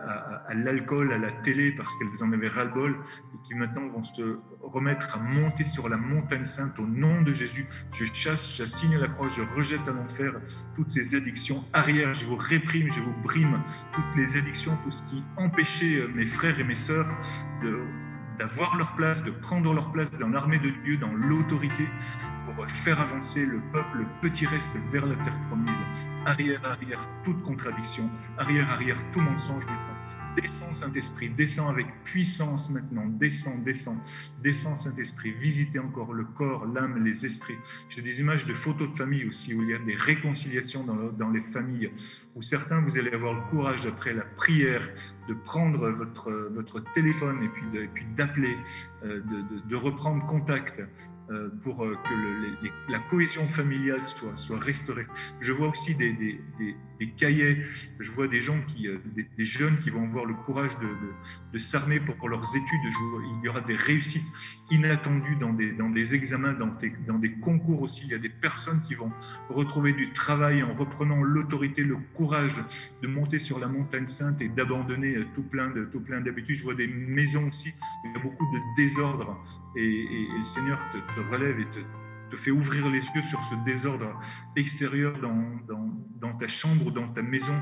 [0.47, 2.95] à, l'alcool, à la télé parce qu'elles en avaient ras-le-bol
[3.33, 7.33] et qui maintenant vont se remettre à monter sur la montagne sainte au nom de
[7.33, 7.65] Jésus.
[7.91, 10.33] Je chasse, j'assigne la croix, je rejette à l'enfer
[10.75, 12.13] toutes ces addictions arrière.
[12.13, 13.61] Je vous réprime, je vous brime
[13.93, 17.09] toutes les addictions, tout ce qui empêchait euh, mes frères et mes sœurs
[17.63, 17.81] de
[18.37, 21.87] d'avoir leur place, de prendre leur place dans l'armée de Dieu, dans l'autorité,
[22.45, 25.73] pour faire avancer le peuple, le petit reste vers la terre promise.
[26.25, 29.65] Arrière, arrière, toute contradiction, arrière, arrière, tout mensonge
[30.35, 33.97] Descends, Saint-Esprit, descends avec puissance maintenant, descends, descends,
[34.41, 37.57] descends, Saint-Esprit, visitez encore le corps, l'âme, les esprits.
[37.89, 41.29] J'ai des images de photos de famille aussi, où il y a des réconciliations dans,
[41.29, 41.91] les familles,
[42.35, 44.89] où certains, vous allez avoir le courage, après la prière,
[45.27, 47.65] de prendre votre, votre téléphone et puis
[48.15, 48.57] d'appeler,
[49.03, 50.81] euh, de, de, reprendre contact
[51.29, 55.05] euh, pour euh, que la cohésion familiale soit, soit restaurée.
[55.39, 56.37] Je vois aussi des, des,
[57.15, 57.63] cahiers,
[57.99, 60.73] je vois des gens, qui, euh, des, jeunes qui vont avoir le courage
[61.53, 62.81] de, s'armer pour leurs études.
[62.83, 64.25] il y aura des réussites
[64.69, 68.03] inattendues dans des, dans des examens, dans des, dans des concours aussi.
[68.05, 69.11] Il y a des personnes qui vont
[69.49, 72.61] retrouver du travail en reprenant l'autorité, le courage
[73.01, 76.57] de monter sur la montagne sainte et d'abandonner tout plein d'habitudes.
[76.57, 79.37] Je vois des maisons aussi, il y a beaucoup de désordre
[79.75, 81.79] et, le Seigneur te, relève et te,
[82.35, 84.19] fait ouvrir les yeux sur ce désordre
[84.55, 87.53] extérieur dans, ta chambre, dans ta maison,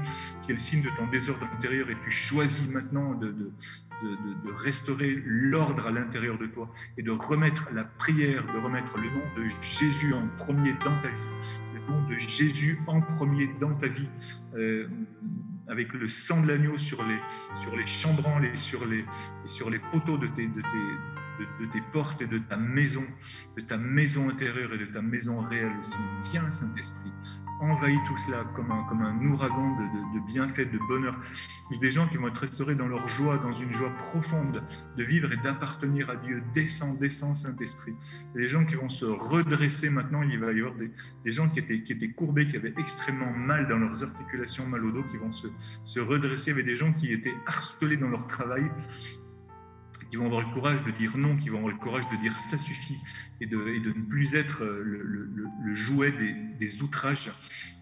[0.42, 3.52] qui est le signe de ton désordre intérieur, et tu choisis maintenant de,
[4.64, 9.24] restaurer l'ordre à l'intérieur de toi et de remettre la prière, de remettre le nom
[9.36, 11.30] de Jésus en premier dans ta vie,
[11.74, 14.10] le nom de Jésus en premier dans ta vie.
[14.56, 14.88] Euh,
[15.72, 17.20] avec le sang de l'agneau sur les,
[17.56, 17.86] sur les
[18.56, 19.06] sur les,
[19.46, 20.50] sur les poteaux de tes,
[21.60, 23.04] de, tes portes et de ta maison,
[23.58, 25.98] de ta maison intérieure et de ta maison réelle aussi.
[26.32, 27.12] Viens, Saint-Esprit,
[27.62, 31.20] envahis tout cela comme un, comme un ouragan de, de, bienfaits, de bonheur.
[31.70, 33.92] Il y a des gens qui vont être restaurés dans leur joie, dans une joie
[33.92, 34.64] profonde
[34.98, 36.44] de vivre et d'appartenir à Dieu.
[36.54, 37.94] Descends, descends, Saint-Esprit.
[38.34, 40.24] Il y a des gens qui vont se redresser maintenant.
[40.24, 40.92] Il va y avoir des,
[41.24, 44.84] des gens qui étaient, qui étaient courbés, qui avaient extrêmement mal dans leurs articulations, mal
[44.84, 45.48] au dos, qui vont se,
[45.84, 46.52] se redresser.
[46.52, 48.72] Il y avait des gens qui étaient harcelés dans leur travail
[50.12, 52.38] qui vont avoir le courage de dire non, qui vont avoir le courage de dire
[52.38, 52.98] ça suffit
[53.40, 57.32] et de, et de ne plus être le, le, jouet des, des, outrages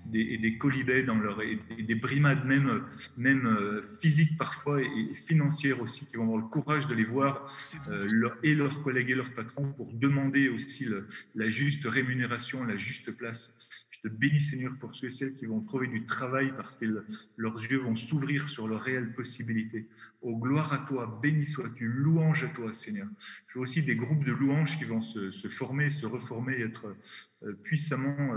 [0.05, 2.85] des, et des colibets dans leur, et, des brimades même,
[3.17, 7.51] même euh, physiques parfois et, financières aussi, qui vont avoir le courage de les voir
[7.87, 10.87] euh, et leurs collègues et leurs patrons pour demander aussi
[11.33, 13.57] la juste rémunération, la juste place.
[14.01, 17.05] Je te bénis, Seigneur, pour ceux et celles qui vont trouver du travail parce que
[17.35, 19.87] leurs yeux vont s'ouvrir sur leurs réelles possibilités.
[20.21, 23.07] Oh, gloire à toi, béni sois-tu, louange à toi, Seigneur.
[23.47, 26.95] Je vois aussi des groupes de louanges qui vont se, former, se reformer, être
[27.43, 28.35] euh, puissamment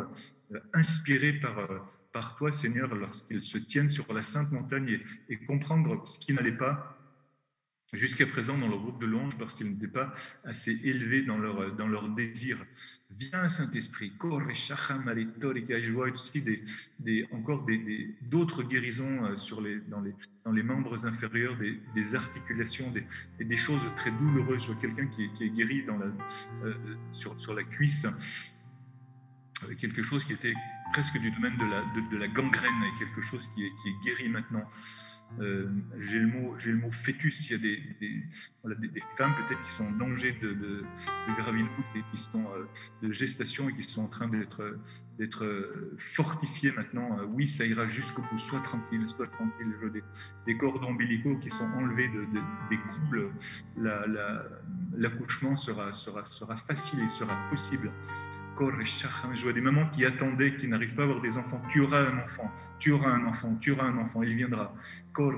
[0.53, 1.79] euh, inspirés par, euh,
[2.13, 6.57] par toi, Seigneur, lorsqu'ils se tiennent sur la sainte montagne et comprendre ce qui n'allait
[6.57, 6.99] pas
[7.93, 11.75] jusqu'à présent dans leur groupe de louanges parce qu'ils n'étaient pas assez élevés dans leur,
[11.75, 12.65] dans leur désir.
[13.19, 14.13] Viens, Saint-Esprit.
[14.21, 16.65] Je vois aussi des,
[17.01, 17.67] des, encore
[18.23, 21.57] d'autres des, guérisons euh, sur les, dans, les, dans les membres inférieurs,
[21.95, 23.07] des, articulations, des,
[23.45, 24.63] des choses très douloureuses.
[24.63, 26.07] Je vois quelqu'un qui, est guéri dans la,
[26.65, 26.75] euh,
[27.11, 28.07] sur, sur la cuisse
[29.81, 30.55] quelque chose qui était
[30.93, 33.95] presque du domaine de la, de, la gangrène, et quelque chose qui est, qui est
[34.05, 34.65] guéri maintenant.
[35.41, 35.68] Euh,
[35.99, 37.51] j'ai le mot, j'ai le mot fœtus.
[37.51, 37.59] Il y a
[38.01, 38.22] des,
[39.16, 40.85] femmes peut-être qui sont en danger de, de,
[41.97, 42.64] et qui sont euh,
[43.03, 47.18] de gestation et qui sont en train d'être, euh, fortifiées maintenant.
[47.28, 48.39] oui, ça ira jusqu'au bout.
[48.39, 49.74] Sois tranquille, sois tranquille.
[50.47, 52.26] Des, cordons ombilicaux qui sont enlevés de,
[52.70, 53.30] des couples,
[53.78, 54.45] la, la,
[54.97, 55.93] l'accouchement sera
[56.57, 57.91] facile et sera possible.
[59.35, 61.61] Je vois des mamans qui attendaient, qui n'arrivent pas à avoir des enfants.
[61.71, 64.75] Tu auras un enfant, tu auras un enfant, tu auras un enfant, il viendra.
[65.17, 65.35] Je vois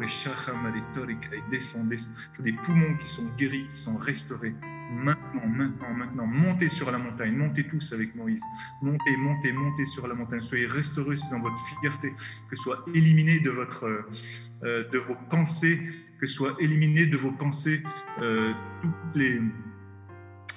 [2.40, 4.54] des poumons qui sont guéris, qui sont restaurés.
[4.92, 8.42] Maintenant, maintenant, maintenant, montez sur la montagne, montez tous avec Moïse.
[8.82, 10.42] Montez, montez, montez sur la montagne.
[10.42, 12.12] Soyez restaurés dans votre fierté,
[12.50, 13.86] que soit éliminé de, votre,
[14.62, 15.80] euh, vos pensées,
[16.20, 17.82] que soit éliminé de vos pensées
[18.20, 18.52] euh,
[18.82, 19.40] toutes les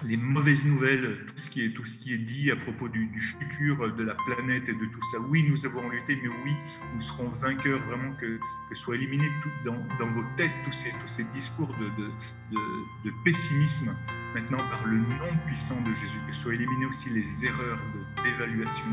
[0.04, 3.10] les mauvaises nouvelles, tout ce qui est, tout ce qui est dit à propos du,
[3.18, 5.20] futur de la planète et de tout ça.
[5.20, 6.56] Oui, nous avons lutté, mais oui,
[6.94, 8.40] nous serons vainqueurs, vraiment que,
[8.70, 13.96] que soit éliminé tout dans, dans, vos têtes tous ces, discours de, pessimisme,
[14.36, 17.80] maintenant par le nom puissant de Jésus, que soient éliminées aussi les erreurs
[18.24, 18.86] d'évaluation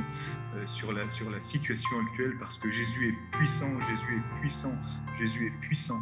[0.55, 4.75] euh, sur, la, sur la situation actuelle, parce que Jésus est puissant, Jésus est puissant,
[5.15, 6.01] Jésus est puissant,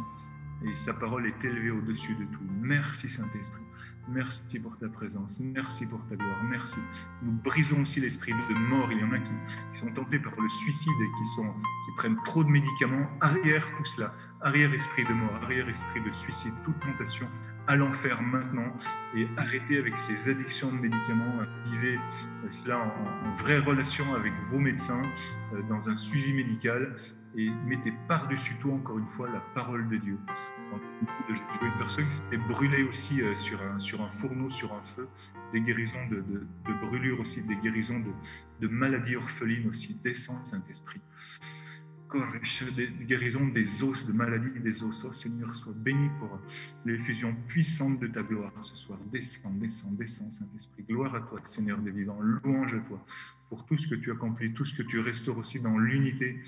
[0.65, 2.43] et sa parole est élevée au-dessus de tout.
[2.61, 3.62] Merci Saint-Esprit.
[4.09, 6.79] Merci pour ta présence, merci pour ta gloire, merci.
[7.21, 8.91] Nous brisons aussi l'esprit de mort.
[8.91, 9.31] Il y en a qui,
[9.71, 13.07] sont tentés par le suicide et qui, prennent trop de médicaments.
[13.21, 17.29] Arrière tout cela, arrière esprit de mort, arrière esprit de suicide, toute tentation
[17.67, 18.73] à l'enfer maintenant
[19.15, 21.39] et arrêtez avec ces addictions de médicaments,
[21.71, 21.97] vivez
[22.49, 25.03] cela en, en, vraie relation avec vos médecins,
[25.53, 26.97] euh, dans un suivi médical
[27.35, 30.17] et mettez par-dessus tout, encore une fois, la parole de Dieu.
[31.29, 34.73] Je vois une personne qui s'était brûlée aussi euh, sur un, sur un fourneau, sur
[34.73, 35.07] un feu,
[35.51, 38.11] des guérisons de, de, de brûlures aussi, des guérisons de,
[38.61, 39.99] de maladies orphelines aussi.
[40.03, 41.01] Descends, Saint-Esprit.
[42.75, 45.03] Des guérisons des os, de maladies des os.
[45.03, 46.39] Oh Seigneur, sois béni pour
[46.85, 48.99] l'effusion puissante de ta gloire ce soir.
[49.11, 50.83] Descends, descends, descends, Saint-Esprit.
[50.87, 52.19] Gloire à toi, Seigneur des vivants.
[52.21, 53.03] Louange à toi
[53.49, 56.39] pour tout ce que tu accomplis, tout ce que tu restaures aussi dans l'unité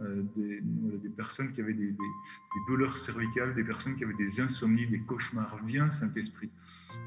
[0.00, 4.40] euh, des, des, personnes qui avaient des, des, douleurs cervicales, des personnes qui avaient des
[4.40, 5.56] insomnies, des cauchemars.
[5.64, 6.50] Viens, Saint-Esprit.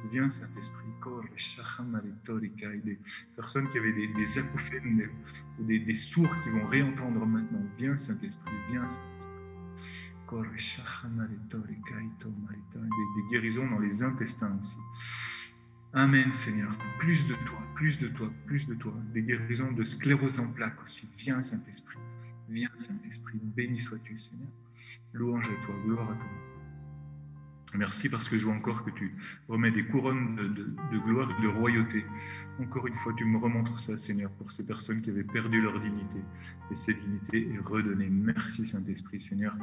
[0.09, 0.85] Viens, Saint-Esprit.
[2.85, 2.99] Des
[3.35, 5.09] personnes qui avaient des, acouphènes
[5.59, 7.61] ou des, sourds qui vont réentendre maintenant.
[7.77, 8.53] Viens, Saint-Esprit.
[8.69, 9.31] Viens, Saint-Esprit.
[12.73, 14.77] Des, guérisons dans les intestins aussi.
[15.91, 16.71] Amen, Seigneur.
[16.99, 18.93] Plus de toi, plus de toi, plus de toi.
[19.13, 21.09] Des guérisons de sclérose en plaques aussi.
[21.17, 21.97] Viens, Saint-Esprit.
[22.49, 24.47] Viens, Saint-Esprit, béni sois-tu, Seigneur.
[25.13, 26.47] Louange à toi, gloire à toi.
[27.73, 29.13] Merci parce que je vois encore que tu
[29.49, 32.05] remets des couronnes de, gloire et de royauté.
[32.59, 35.77] Encore une fois, tu me remontres ça, Seigneur, pour ces personnes qui avaient perdu leur
[35.79, 36.19] dignité.
[36.71, 38.09] Et cette dignité est redonnée.
[38.09, 39.57] Merci, Saint-Esprit, Seigneur,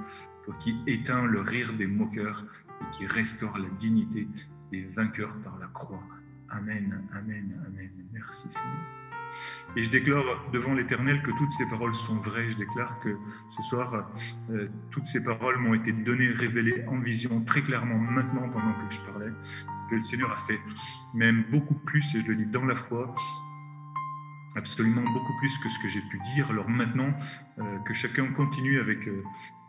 [0.44, 2.44] toi qui éteins le rire des moqueurs
[2.82, 4.28] et qui restaure la dignité
[4.70, 6.04] des vainqueurs par la croix.
[6.50, 7.90] Amen, amen, amen.
[8.12, 9.03] Merci, Seigneur.
[9.76, 12.50] Et je déclare devant l'Éternel que toutes ces paroles sont vraies.
[12.50, 13.16] Je déclare que
[13.50, 14.08] ce soir,
[14.50, 18.94] euh, toutes ces paroles m'ont été données, révélées en vision très clairement maintenant pendant que
[18.94, 19.32] je parlais,
[19.90, 20.60] que le Seigneur a fait
[21.14, 23.14] même beaucoup plus, et je le dis dans la foi,
[24.56, 26.50] absolument beaucoup plus que ce que j'ai pu dire.
[26.50, 27.12] Alors maintenant,
[27.58, 29.22] euh, que chacun continue avec euh,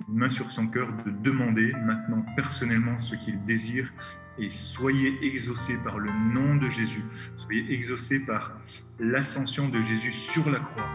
[0.07, 3.91] une main sur son cœur de demander maintenant personnellement ce qu'il désire
[4.37, 7.03] et soyez exaucés par le nom de Jésus.
[7.37, 8.57] Soyez exaucés par
[8.99, 10.89] l'ascension de Jésus sur la croix.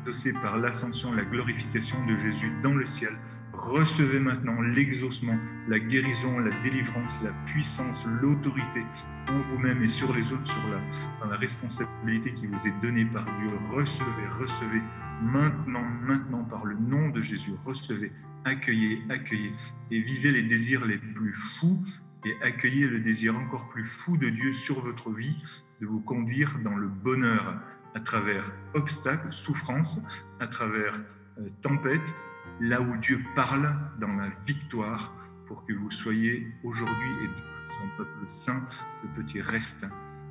[0.00, 3.12] Exaucés par l'ascension, la glorification de Jésus dans le ciel.
[3.52, 8.82] Recevez maintenant l'exaucement, la guérison, la délivrance, la puissance, l'autorité
[9.28, 10.80] en vous-même et sur les autres, sur la,
[11.20, 13.50] dans la responsabilité qui vous est donnée par Dieu.
[13.70, 14.82] Recevez, recevez
[15.22, 17.52] maintenant, maintenant par le nom de Jésus.
[17.62, 18.10] Recevez,
[18.44, 19.52] accueillez, accueillez
[19.90, 21.78] et vivez les désirs les plus fous
[22.24, 25.36] et accueillez le désir encore plus fou de Dieu sur votre vie
[25.80, 27.60] de vous conduire dans le bonheur
[27.94, 30.00] à travers obstacles, souffrances,
[30.40, 31.02] à travers
[31.38, 32.14] euh, tempêtes,
[32.60, 35.12] là où Dieu parle dans la victoire
[35.46, 37.28] pour que vous soyez aujourd'hui et
[37.68, 38.68] son peuple saint,
[39.02, 39.86] le petit reste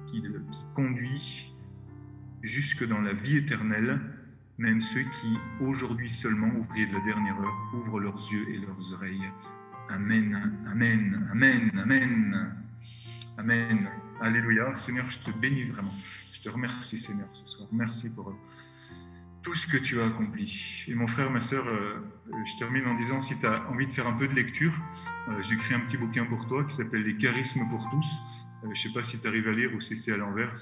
[0.07, 1.55] qui, qui conduit
[2.41, 3.99] jusque dans la vie éternelle,
[4.57, 8.93] même ceux qui aujourd'hui seulement, ouvriers de la dernière heure, ouvrent leurs yeux et leurs
[8.93, 9.29] oreilles
[9.93, 10.33] Amen,
[10.71, 12.55] Amen, Amen, Amen,
[13.37, 13.89] Amen.
[14.21, 14.73] Alléluia.
[14.73, 15.93] Seigneur, je te bénis vraiment.
[16.31, 17.67] Je te remercie, Seigneur, ce soir.
[17.73, 18.35] Merci pour euh,
[19.43, 20.85] tout ce que tu as accompli.
[20.87, 21.99] Et mon frère, ma soeur, euh,
[22.45, 24.73] je termine en disant, si tu as envie de faire un peu de lecture,
[25.27, 28.15] euh, j'écris un petit bouquin pour toi qui s'appelle Les charismes pour tous.
[28.63, 30.53] Je ne sais pas si tu arrives à lire ou si c'est à l'envers,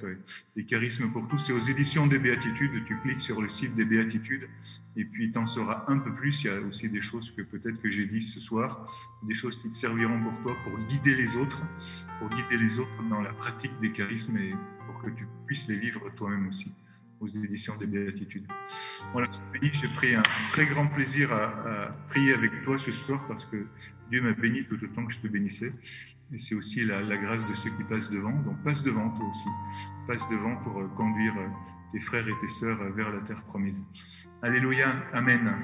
[0.55, 1.37] les charismes pour tous.
[1.37, 2.71] C'est aux éditions des Béatitudes.
[2.85, 4.47] Tu cliques sur le site des Béatitudes
[4.95, 6.43] et puis tu en sauras un peu plus.
[6.43, 8.87] Il y a aussi des choses que peut-être que j'ai dit ce soir,
[9.23, 11.61] des choses qui te serviront pour toi, pour guider les autres,
[12.19, 14.53] pour guider les autres dans la pratique des charismes et
[14.85, 16.73] pour que tu puisses les vivre toi-même aussi
[17.19, 18.47] aux éditions des Béatitudes.
[19.11, 19.29] Voilà,
[19.61, 23.65] j'ai pris un très grand plaisir à, prier avec toi ce soir parce que
[24.09, 25.73] Dieu m'a béni tout autant que je te bénissais.
[26.31, 28.31] Et c'est aussi la, grâce de ceux qui passent devant.
[28.31, 29.49] Donc passe devant toi aussi.
[30.07, 31.47] Passe devant pour euh, conduire euh,
[31.91, 33.81] tes frères et tes sœurs euh, vers la terre promise.
[34.41, 34.93] Alléluia.
[35.13, 35.55] Amen.